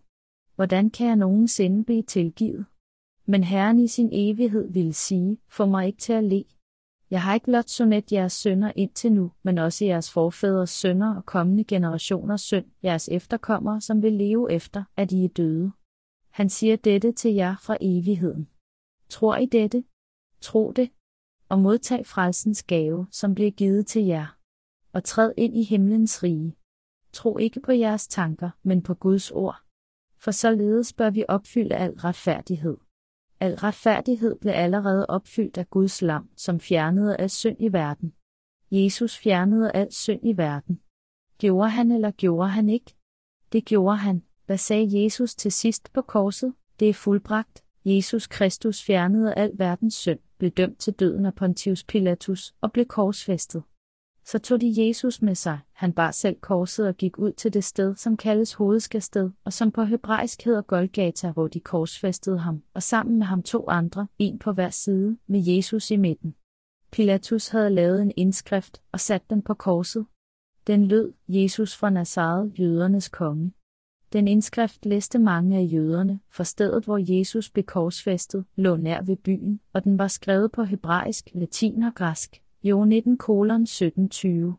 [0.55, 2.66] Hvordan kan jeg nogensinde blive tilgivet?
[3.27, 6.45] Men Herren i sin evighed ville sige, få mig ikke til at le.
[7.11, 11.27] Jeg har ikke blot sonet jeres sønder indtil nu, men også jeres forfædres sønder og
[11.27, 15.73] kommende generationers søn, jeres efterkommere, som vil leve efter, at I er døde.
[16.31, 18.49] Han siger dette til jer fra evigheden.
[19.09, 19.85] Tror I dette?
[20.41, 20.91] Tro det,
[21.51, 24.36] og modtag frelsens gave, som bliver givet til jer.
[24.92, 26.57] Og træd ind i himlens rige.
[27.12, 29.57] Tro ikke på jeres tanker, men på Guds ord.
[30.18, 32.76] For således bør vi opfylde al retfærdighed.
[33.40, 38.14] Al retfærdighed blev allerede opfyldt af Guds lam, som fjernede al synd i verden.
[38.70, 40.80] Jesus fjernede al synd i verden.
[41.38, 42.94] Gjorde han eller gjorde han ikke?
[43.53, 44.22] Det gjorde han.
[44.46, 46.55] Hvad sagde Jesus til sidst på korset?
[46.80, 47.60] Det er fuldbragt.
[47.85, 52.87] Jesus Kristus fjernede al verdens synd, blev dømt til døden af Pontius Pilatus og blev
[52.87, 53.62] korsfæstet.
[54.24, 57.64] Så tog de Jesus med sig, han bar selv korset og gik ud til det
[57.64, 62.83] sted, som kaldes hovedskasted, og som på hebraisk hedder Golgata, hvor de korsfæstede ham, og
[62.83, 66.35] sammen med ham to andre, en på hver side, med Jesus i midten.
[66.91, 70.07] Pilatus havde lavet en indskrift og sat den på korset.
[70.66, 73.53] Den lød, Jesus fra Nazareth, jødernes konge.
[74.13, 79.17] Den indskrift læste mange af jøderne, for stedet hvor Jesus blev korsfæstet, lå nær ved
[79.17, 82.43] byen, og den var skrevet på hebraisk, latin og græsk.
[82.63, 84.57] Jo 19 kolon 1720.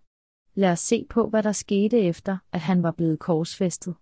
[0.54, 3.96] Lad os se på, hvad der skete efter, at han var blevet korsfæstet.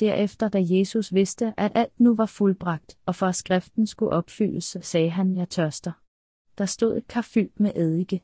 [0.00, 4.76] Derefter, da Jesus vidste, at alt nu var fuldbragt, og for at skriften skulle opfyldes,
[4.80, 5.92] sagde han, jeg tørster.
[6.58, 8.22] Der stod et kar fyldt med eddike.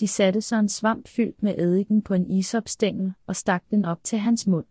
[0.00, 4.04] De satte så en svamp fyldt med eddiken på en isopstængel og stak den op
[4.04, 4.66] til hans mund.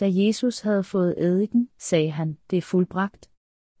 [0.00, 3.30] Da Jesus havde fået eddiken, sagde han, det er fuldbragt.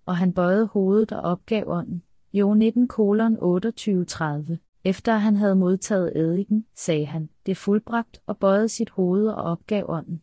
[0.06, 2.02] Og han bøjede hovedet og opgav ånden.
[2.32, 4.58] Jo 19 kolon 2830.
[4.84, 9.42] Efter han havde modtaget eddiken, sagde han, det er fuldbragt, og bøjede sit hoved og
[9.42, 10.22] opgav ånden.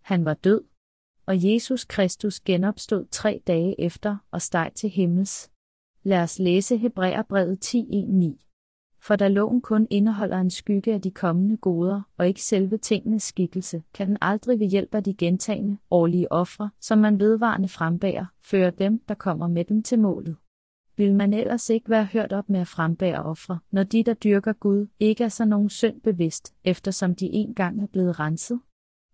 [0.00, 0.64] Han var død,
[1.26, 5.50] og Jesus Kristus genopstod tre dage efter og steg til himmels.
[6.02, 8.47] Lad os læse Hebræerbrevet 10.1.9
[9.08, 13.22] for da loven kun indeholder en skygge af de kommende goder, og ikke selve tingenes
[13.22, 18.26] skikkelse, kan den aldrig ved hjælp af de gentagende, årlige ofre, som man vedvarende frembærer,
[18.42, 20.36] føre dem, der kommer med dem til målet.
[20.96, 24.52] Vil man ellers ikke være hørt op med at frembære ofre, når de, der dyrker
[24.52, 28.60] Gud, ikke er så nogen synd bevidst, eftersom de engang er blevet renset?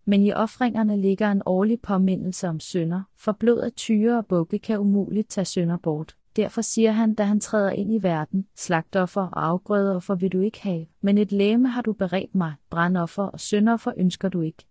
[0.05, 4.59] Men i ofringerne ligger en årlig påmindelse om synder, for blod af tyre og bukke
[4.59, 6.17] kan umuligt tage synder bort.
[6.37, 10.63] Derfor siger han, da han træder ind i verden, slagtoffer og afgrødeoffer vil du ikke
[10.63, 14.67] have, men et læme har du beredt mig, brandoffer og syndoffer ønsker du ikke.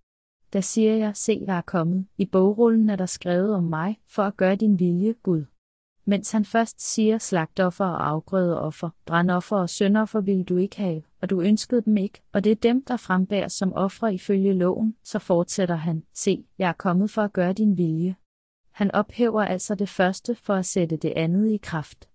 [0.54, 4.24] Da siger jeg, se jeg er kommet, i bogrullen er der skrevet om mig, for
[4.24, 5.46] at gøre din vilje, Gud.
[6.06, 11.30] Mens han først siger slagtoffer og afgrødeoffer, brandoffer og syndoffer vil du ikke have, og
[11.30, 15.20] du ønskede dem ikke, og det er dem, der frembæres som ofre ifølge loven, så
[15.20, 18.16] fortsætter han, se, jeg er kommet for at gøre din vilje.
[18.74, 22.10] Han ophæver altså det første for at sætte det andet i kraft.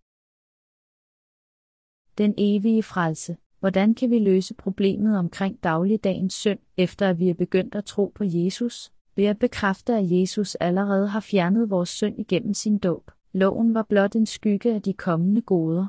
[2.18, 3.36] Den evige frelse.
[3.60, 8.12] Hvordan kan vi løse problemet omkring dagligdagens synd, efter at vi er begyndt at tro
[8.14, 8.92] på Jesus?
[9.16, 13.10] Ved at bekræfte, at Jesus allerede har fjernet vores synd igennem sin dåb.
[13.32, 15.86] Loven var blot en skygge af de kommende goder.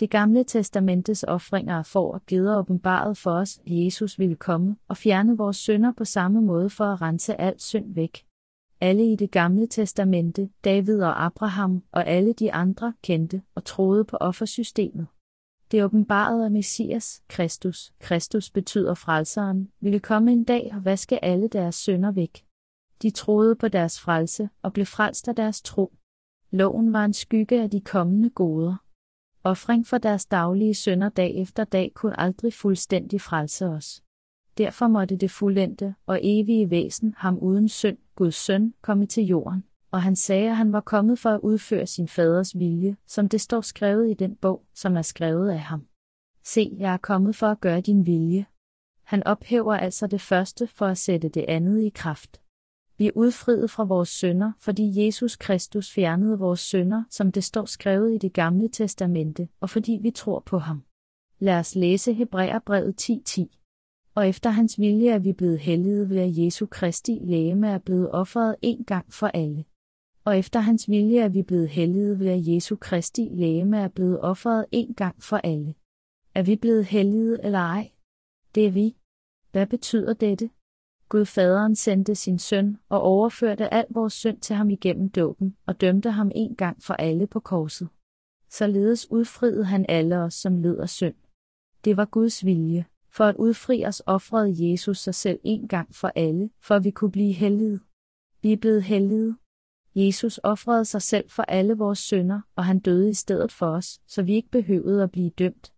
[0.00, 4.96] Det gamle testamentets ofringer for og geder åbenbaret for os, at Jesus ville komme og
[4.96, 8.25] fjerne vores synder på samme måde for at rense al synd væk.
[8.80, 14.04] Alle i det gamle testamente, David og Abraham og alle de andre kendte og troede
[14.04, 15.06] på offersystemet.
[15.70, 21.48] Det åbenbarede af Messias, Kristus, Kristus betyder frelseren, ville komme en dag og vaske alle
[21.48, 22.44] deres synder væk.
[23.02, 25.92] De troede på deres frelse og blev frelst af deres tro.
[26.50, 28.76] Loven var en skygge af de kommende goder.
[29.44, 34.02] Offring for deres daglige synder dag efter dag kunne aldrig fuldstændig frelse os.
[34.58, 39.64] Derfor måtte det fuldendte og evige væsen, ham uden synd, Guds søn, komme til jorden.
[39.90, 43.40] Og han sagde, at han var kommet for at udføre sin faders vilje, som det
[43.40, 45.86] står skrevet i den bog, som er skrevet af ham.
[46.44, 48.46] Se, jeg er kommet for at gøre din vilje.
[49.02, 52.40] Han ophæver altså det første for at sætte det andet i kraft.
[52.98, 57.64] Vi er udfriet fra vores sønder, fordi Jesus Kristus fjernede vores sønder, som det står
[57.64, 60.84] skrevet i det gamle testamente, og fordi vi tror på ham.
[61.38, 63.65] Lad os læse Hebræerbrevet 10.10
[64.16, 68.10] og efter hans vilje er vi blevet helliget ved at Jesu Kristi lægeme er blevet
[68.12, 69.64] offret en gang for alle.
[70.24, 74.20] Og efter hans vilje er vi blevet helliget ved at Jesu Kristi lægeme er blevet
[74.20, 75.74] offret en gang for alle.
[76.34, 77.90] Er vi blevet helliget eller ej?
[78.54, 78.96] Det er vi.
[79.52, 80.50] Hvad betyder dette?
[81.08, 85.80] Gud faderen sendte sin søn og overførte al vores synd til ham igennem dåben og
[85.80, 87.88] dømte ham en gang for alle på korset.
[88.50, 91.14] Således udfriede han alle os, som led af synd.
[91.84, 92.84] Det var Guds vilje.
[93.16, 96.90] For at udfri os offrede Jesus sig selv en gang for alle, for at vi
[96.90, 97.80] kunne blive hellige.
[98.42, 99.36] Vi er blevet hellige.
[99.94, 104.00] Jesus offrede sig selv for alle vores synder, og han døde i stedet for os,
[104.06, 105.72] så vi ikke behøvede at blive dømt.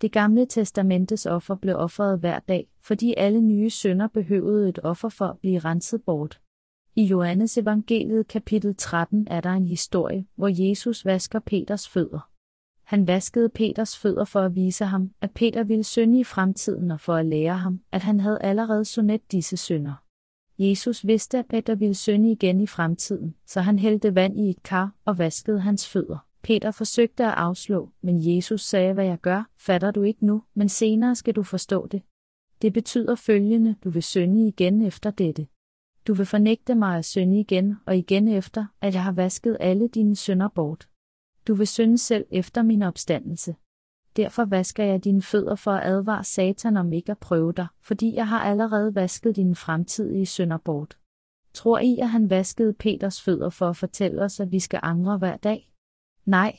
[0.00, 5.08] Det gamle testamentes offer blev offeret hver dag, fordi alle nye synder behøvede et offer
[5.08, 6.40] for at blive renset bort.
[6.96, 12.30] I Johannes evangeliet kapitel 13 er der en historie, hvor Jesus vasker Peters fødder.
[12.88, 17.00] Han vaskede Peters fødder for at vise ham, at Peter ville synde i fremtiden og
[17.00, 19.94] for at lære ham, at han havde allerede sonet disse synder.
[20.58, 24.62] Jesus vidste, at Peter ville synde igen i fremtiden, så han hældte vand i et
[24.62, 26.26] kar og vaskede hans fødder.
[26.42, 30.68] Peter forsøgte at afslå, men Jesus sagde, hvad jeg gør, fatter du ikke nu, men
[30.68, 32.02] senere skal du forstå det.
[32.62, 35.46] Det betyder følgende, du vil synde igen efter dette.
[36.06, 39.88] Du vil fornægte mig at synde igen og igen efter, at jeg har vasket alle
[39.88, 40.87] dine synder bort.
[41.48, 43.56] Du vil synde selv efter min opstandelse.
[44.16, 48.14] Derfor vasker jeg dine fødder for at advare Satan om ikke at prøve dig, fordi
[48.14, 50.98] jeg har allerede vasket dine fremtidige synder bort.
[51.54, 55.18] Tror I, at han vaskede Peters fødder for at fortælle os, at vi skal angre
[55.18, 55.72] hver dag?
[56.24, 56.58] Nej.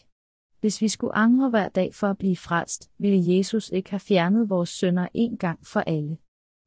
[0.59, 4.49] Hvis vi skulle angre hver dag for at blive frelst, ville Jesus ikke have fjernet
[4.49, 6.17] vores synder en gang for alle.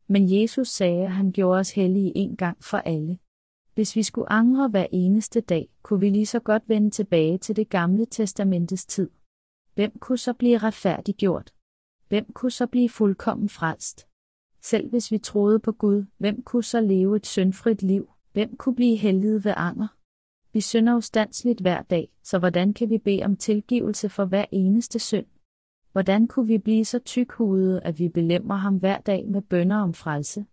[0.07, 3.19] Men Jesus sagde, at han gjorde os hellige en gang for alle.
[3.75, 7.57] Hvis vi skulle angre hver eneste dag, kunne vi lige så godt vende tilbage til
[7.57, 9.11] det gamle testamentets tid.
[9.75, 11.55] Hvem kunne så blive retfærdiggjort?
[12.09, 14.07] Hvem kunne så blive fuldkommen frelst?
[14.63, 18.11] Selv hvis vi troede på Gud, hvem kunne så leve et syndfrit liv?
[18.33, 19.89] Hvem kunne blive heldiget ved anger?
[20.53, 24.99] Vi synder ustandsligt hver dag, så hvordan kan vi bede om tilgivelse for hver eneste
[24.99, 25.27] synd?
[25.93, 29.95] Hvordan kunne vi blive så tykhudede, at vi belemmer ham hver dag med bønder om
[29.95, 30.47] frelse?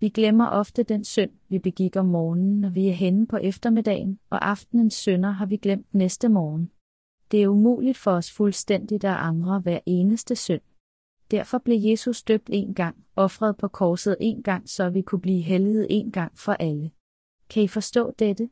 [0.00, 4.18] Vi glemmer ofte den synd, vi begik om morgenen, når vi er henne på eftermiddagen,
[4.30, 6.70] og aftenens synder har vi glemt næste morgen.
[7.30, 10.60] Det er umuligt for os fuldstændigt at angre hver eneste synd.
[11.30, 15.42] Derfor blev Jesus døbt en gang, offret på korset en gang, så vi kunne blive
[15.42, 16.90] helliget en gang for alle.
[17.50, 18.50] Kan I forstå dette?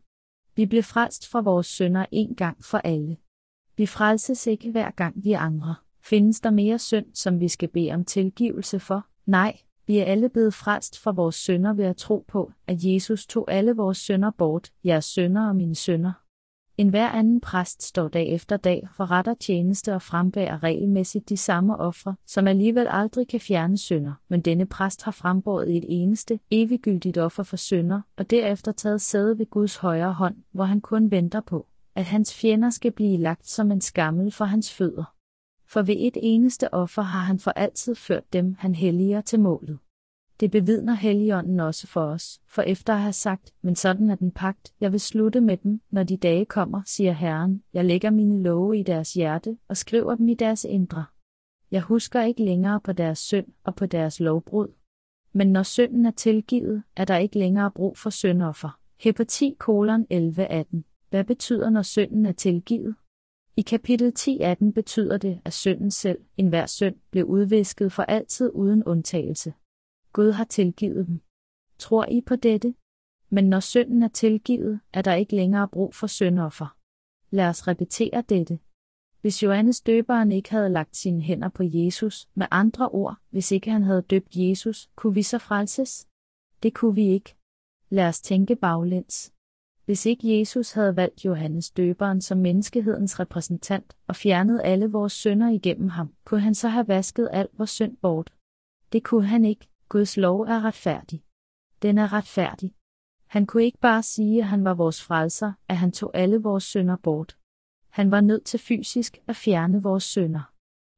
[0.57, 3.16] Vi blev frelst fra vores synder en gang for alle.
[3.76, 5.84] Vi frelses ikke hver gang vi angrer.
[6.01, 9.07] Findes der mere synd, som vi skal bede om tilgivelse for?
[9.26, 13.26] Nej, vi er alle blevet frelst fra vores synder ved at tro på, at Jesus
[13.26, 16.12] tog alle vores synder bort, jeres synder og mine synder.
[16.78, 21.37] En hver anden præst står dag efter dag for retter tjeneste og frembærer regelmæssigt de
[21.37, 26.41] samme ofre, som alligevel aldrig kan fjerne synder, men denne præst har frembåret et eneste,
[26.51, 31.11] eviggyldigt offer for synder, og derefter taget sæde ved Guds højre hånd, hvor han kun
[31.11, 35.16] venter på, at hans fjender skal blive lagt som en skammel for hans fødder
[35.69, 39.79] for ved et eneste offer har han for altid ført dem, han helliger til målet.
[40.41, 44.31] Det bevidner Helligånden også for os, for efter at have sagt, men sådan er den
[44.31, 48.43] pagt, jeg vil slutte med dem, når de dage kommer, siger Herren, jeg lægger mine
[48.43, 51.05] love i deres hjerte og skriver dem i deres indre.
[51.71, 54.69] Jeg husker ikke længere på deres synd og på deres lovbrud.
[55.33, 58.79] Men når synden er tilgivet, er der ikke længere brug for syndoffer.
[59.01, 60.83] Hepati kolon 11.18.
[61.11, 62.95] Hvad betyder, når synden er tilgivet?
[63.59, 68.85] I kapitel 10.18 betyder det, at synden selv, enhver synd, blev udvisket for altid uden
[68.85, 69.55] undtagelse.
[70.13, 71.21] Gud har tilgivet dem.
[71.79, 72.75] Tror I på dette?
[73.31, 76.77] Men når synden er tilgivet, er der ikke længere brug for syndoffer.
[77.31, 78.59] Lad os repetere dette.
[79.21, 83.71] Hvis Johannes døberen ikke havde lagt sine hænder på Jesus, med andre ord, hvis ikke
[83.71, 86.09] han havde døbt Jesus, kunne vi så frelses?
[86.63, 87.37] Det kunne vi ikke.
[87.89, 89.33] Lad os tænke baglæns.
[89.87, 95.49] Hvis ikke Jesus havde valgt Johannes døberen som menneskehedens repræsentant og fjernet alle vores synder
[95.49, 98.32] igennem ham, kunne han så have vasket alt vores synd bort.
[98.93, 99.69] Det kunne han ikke.
[99.89, 101.23] Guds lov er retfærdig.
[101.82, 102.74] Den er retfærdig.
[103.27, 106.65] Han kunne ikke bare sige, at han var vores frelser, at han tog alle vores
[106.65, 107.36] synder bort.
[107.89, 110.52] Han var nødt til fysisk at fjerne vores synder.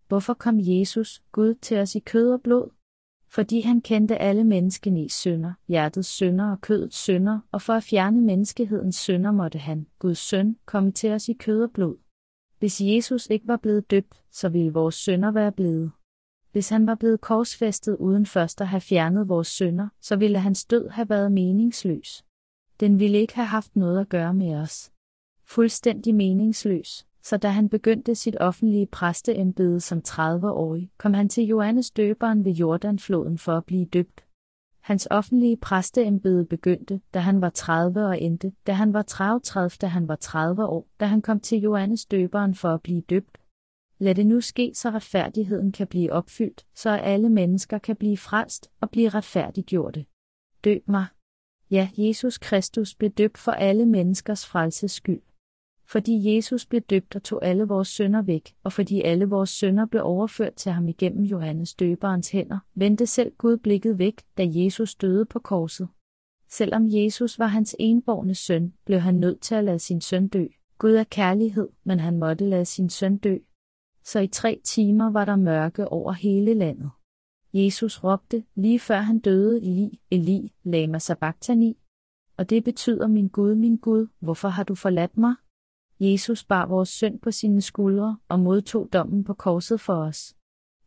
[0.09, 2.71] Hvorfor kom Jesus, Gud, til os i kød og blod?
[3.31, 8.21] Fordi han kendte alle menneskenes synder, hjertets synder og kødets synder, og for at fjerne
[8.21, 11.97] menneskehedens synder måtte han, Guds søn, komme til os i kød og blod.
[12.59, 15.93] Hvis Jesus ikke var blevet døbt, så ville vores synder være blevet.
[16.53, 20.65] Hvis han var blevet korsfæstet uden først at have fjernet vores synder, så ville hans
[20.65, 22.25] død have været meningsløs.
[22.81, 24.93] Den ville ikke have haft noget at gøre med os.
[25.45, 31.91] Fuldstændig meningsløs så da han begyndte sit offentlige præsteembede som 30-årig, kom han til Johannes
[31.91, 34.25] døberen ved Jordanfloden for at blive døbt.
[34.81, 39.87] Hans offentlige præsteembede begyndte, da han var 30 og endte, da han var 33, da
[39.87, 43.39] han var 30 år, da han kom til Johannes døberen for at blive døbt.
[43.99, 48.71] Lad det nu ske, så retfærdigheden kan blive opfyldt, så alle mennesker kan blive frelst
[48.81, 50.07] og blive retfærdiggjorte.
[50.65, 51.07] Døb mig.
[51.71, 55.21] Ja, Jesus Kristus blev døbt for alle menneskers frelses skyld
[55.91, 59.87] fordi Jesus blev døbt og tog alle vores sønder væk, og fordi alle vores sønder
[59.87, 64.95] blev overført til ham igennem Johannes døberens hænder, vendte selv Gud blikket væk, da Jesus
[64.95, 65.89] døde på korset.
[66.51, 70.47] Selvom Jesus var hans enborne søn, blev han nødt til at lade sin søn dø.
[70.79, 73.37] Gud er kærlighed, men han måtte lade sin søn dø.
[74.05, 76.91] Så i tre timer var der mørke over hele landet.
[77.53, 81.79] Jesus råbte, lige før han døde, Eli, Eli, lama sabachthani.
[82.37, 85.35] Og det betyder, min Gud, min Gud, hvorfor har du forladt mig?
[86.01, 90.35] Jesus bar vores synd på sine skuldre og modtog dommen på korset for os.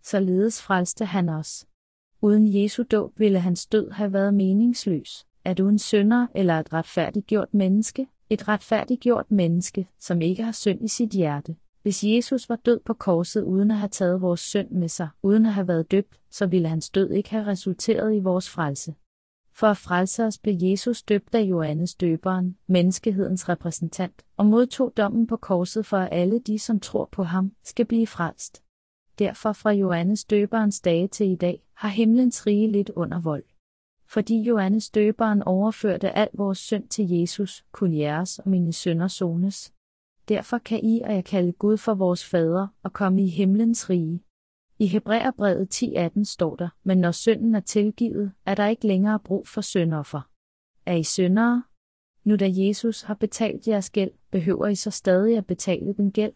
[0.04, 1.68] Således frelste han os.
[2.22, 5.26] Uden Jesu dåb ville hans død have været meningsløs.
[5.46, 8.08] Er du en synder eller et retfærdiggjort menneske?
[8.30, 11.56] Et retfærdiggjort menneske, som ikke har synd i sit hjerte.
[11.84, 15.46] Hvis Jesus var død på korset uden at have taget vores synd med sig, uden
[15.46, 18.96] at have været døbt, så ville hans død ikke have resulteret i vores frelse.
[19.62, 25.28] For at frelse os blev Jesus døbt af Johannes døberen, menneskehedens repræsentant, og modtog dommen
[25.28, 28.64] på korset for at alle de, som tror på ham, skal blive frelst.
[29.20, 33.44] Derfor fra Johannes døberens dage til i dag, har himlens rige lidt under vold.
[34.08, 39.74] Fordi Johannes døberen overførte al vores synd til Jesus, kunne jeres og mine sønner sones.
[40.30, 44.24] Derfor kan I og jeg kalde Gud for vores fader og komme i himlens rige.
[44.82, 49.48] I Hebræerbrevet 10.18 står der, men når synden er tilgivet, er der ikke længere brug
[49.48, 50.22] for syndoffer.
[50.86, 51.64] Er I syndere?
[52.24, 56.34] Nu da Jesus har betalt jeres gæld, behøver I så stadig at betale den gæld?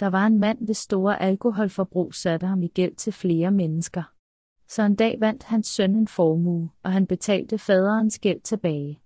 [0.00, 4.02] Der var en mand, hvis store alkoholforbrug satte ham i gæld til flere mennesker.
[4.68, 9.00] Så en dag vandt hans søn en formue, og han betalte faderens gæld tilbage.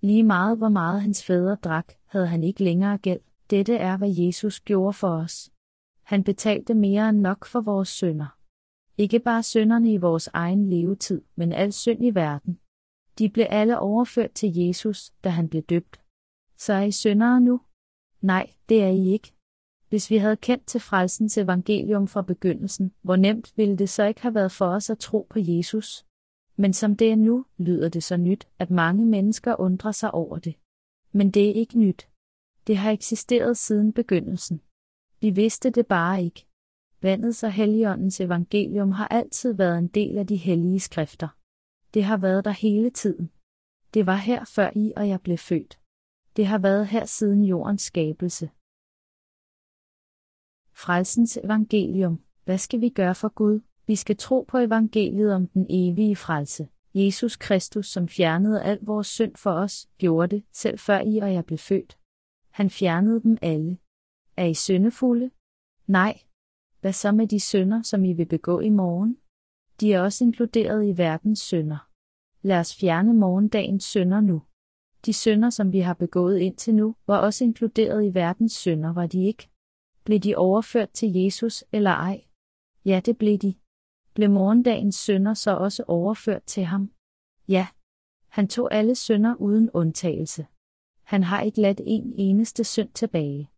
[0.00, 3.20] Lige meget hvor meget hans fader drak, havde han ikke længere gæld.
[3.50, 5.50] Dette er, hvad Jesus gjorde for os.
[6.06, 8.38] Han betalte mere end nok for vores sønder.
[8.98, 12.60] Ikke bare sønderne i vores egen levetid, men al synd i verden.
[13.18, 16.00] De blev alle overført til Jesus, da han blev døbt.
[16.56, 17.60] Så er I syndere nu?
[18.20, 19.32] Nej, det er I ikke.
[19.88, 24.22] Hvis vi havde kendt til frelsens evangelium fra begyndelsen, hvor nemt ville det så ikke
[24.22, 26.06] have været for os at tro på Jesus?
[26.56, 30.38] Men som det er nu, lyder det så nyt, at mange mennesker undrer sig over
[30.38, 30.54] det.
[31.12, 32.08] Men det er ikke nyt.
[32.66, 34.60] Det har eksisteret siden begyndelsen.
[35.20, 36.46] Vi vidste det bare ikke.
[37.02, 41.28] Vandets og Helligåndens evangelium har altid været en del af de hellige skrifter.
[41.94, 43.30] Det har været der hele tiden.
[43.94, 45.78] Det var her før I og jeg blev født.
[46.36, 48.50] Det har været her siden jordens skabelse.
[50.72, 52.22] Frelsens evangelium.
[52.44, 53.60] Hvad skal vi gøre for Gud?
[53.86, 56.68] Vi skal tro på evangeliet om den evige frelse.
[56.94, 61.32] Jesus Kristus, som fjernede al vores synd for os, gjorde det, selv før I og
[61.32, 61.98] jeg blev født.
[62.50, 63.78] Han fjernede dem alle.
[64.36, 65.30] Er I syndefulde?
[65.86, 66.20] Nej.
[66.80, 69.18] Hvad så med de synder, som I vil begå i morgen?
[69.80, 71.90] De er også inkluderet i verdens synder.
[72.42, 74.42] Lad os fjerne morgendagens synder nu.
[75.06, 79.06] De synder, som vi har begået indtil nu, var også inkluderet i verdens synder, var
[79.06, 79.48] de ikke?
[80.04, 82.24] Blev de overført til Jesus eller ej?
[82.84, 83.54] Ja, det blev de.
[84.14, 86.92] Blev morgendagens synder så også overført til ham?
[87.48, 87.66] Ja.
[88.28, 90.46] Han tog alle synder uden undtagelse.
[91.02, 93.50] Han har ikke ladt en eneste synd tilbage.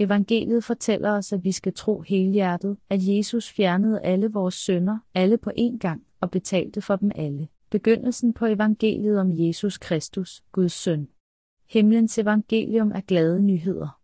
[0.00, 5.38] Evangeliet fortæller os, at vi skal tro helhjertet, at Jesus fjernede alle vores synder, alle
[5.38, 7.48] på én gang, og betalte for dem alle.
[7.70, 11.08] Begyndelsen på evangeliet om Jesus Kristus, Guds søn.
[11.66, 14.00] Himlens evangelium er glade nyheder.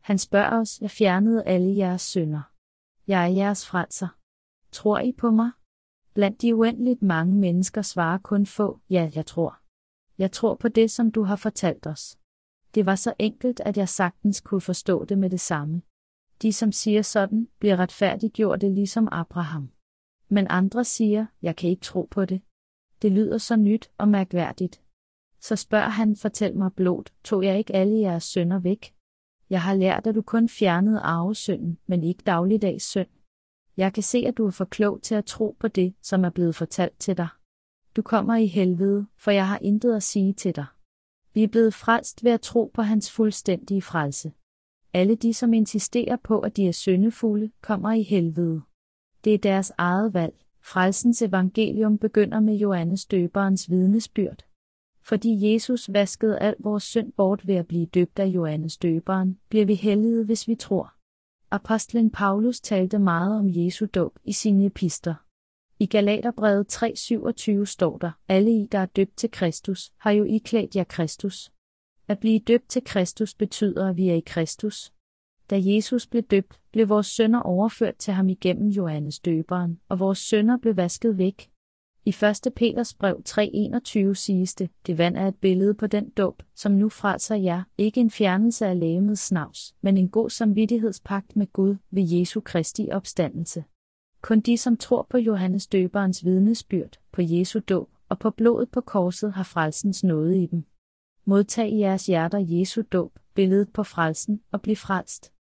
[0.00, 2.42] Han spørger os, jeg fjernede alle jeres synder.
[3.06, 4.08] Jeg er jeres frelser.
[4.72, 5.50] Tror I på mig?
[6.14, 9.58] Blandt de uendeligt mange mennesker svarer kun få, ja, jeg tror.
[10.18, 12.18] Jeg tror på det, som du har fortalt os.
[12.78, 15.82] Det var så enkelt, at jeg sagtens kunne forstå det med det samme.
[16.42, 19.70] De, som siger sådan, bliver retfærdiggjorte ligesom Abraham.
[20.28, 22.42] Men andre siger, jeg kan ikke tro på det.
[23.02, 24.82] Det lyder så nyt og mærkværdigt.
[25.40, 28.94] Så spørger han, fortæl mig blot, tog jeg ikke alle jeres sønder væk?
[29.50, 33.08] Jeg har lært, at du kun fjernede arvesynden, men ikke dagligdags synd.
[33.76, 36.30] Jeg kan se, at du er for klog til at tro på det, som er
[36.30, 37.28] blevet fortalt til dig.
[37.96, 40.66] Du kommer i helvede, for jeg har intet at sige til dig.
[41.38, 44.32] Vi er blevet frelst ved at tro på hans fuldstændige frelse.
[44.94, 48.62] Alle de, som insisterer på, at de er syndefulde, kommer i helvede.
[49.24, 50.34] Det er deres eget valg.
[50.62, 54.46] Frelsens evangelium begynder med Johannes døberens vidnesbyrd.
[55.02, 59.66] Fordi Jesus vaskede al vores synd bort ved at blive døbt af Johannes døberen, bliver
[59.66, 60.92] vi hellige, hvis vi tror.
[61.50, 65.14] Apostlen Paulus talte meget om Jesu dåb i sine epister.
[65.80, 70.76] I Galaterbrevet 3:27 står der, alle I, der er døbt til Kristus, har jo iklædt
[70.76, 71.52] jer Kristus.
[72.08, 74.92] At blive døbt til Kristus betyder, at vi er i Kristus.
[75.50, 80.18] Da Jesus blev døbt, blev vores sønder overført til ham igennem Johannes døberen, og vores
[80.18, 81.50] sønder blev vasket væk.
[82.04, 82.08] I
[82.46, 82.52] 1.
[82.56, 86.88] Peters brev 3:21 siges det, det vand er et billede på den dåb, som nu
[86.88, 92.02] frelser jer, ikke en fjernelse af lægemets snavs, men en god samvittighedspagt med Gud ved
[92.08, 93.64] Jesu Kristi opstandelse.
[94.20, 98.80] Kun de, som tror på Johannes døberens vidnesbyrd, på Jesu dåb og på blodet på
[98.80, 100.64] korset, har frelsens nåde i dem.
[101.24, 105.32] Modtag i jeres hjerter Jesu dåb, billedet på frelsen, og bliv frelst.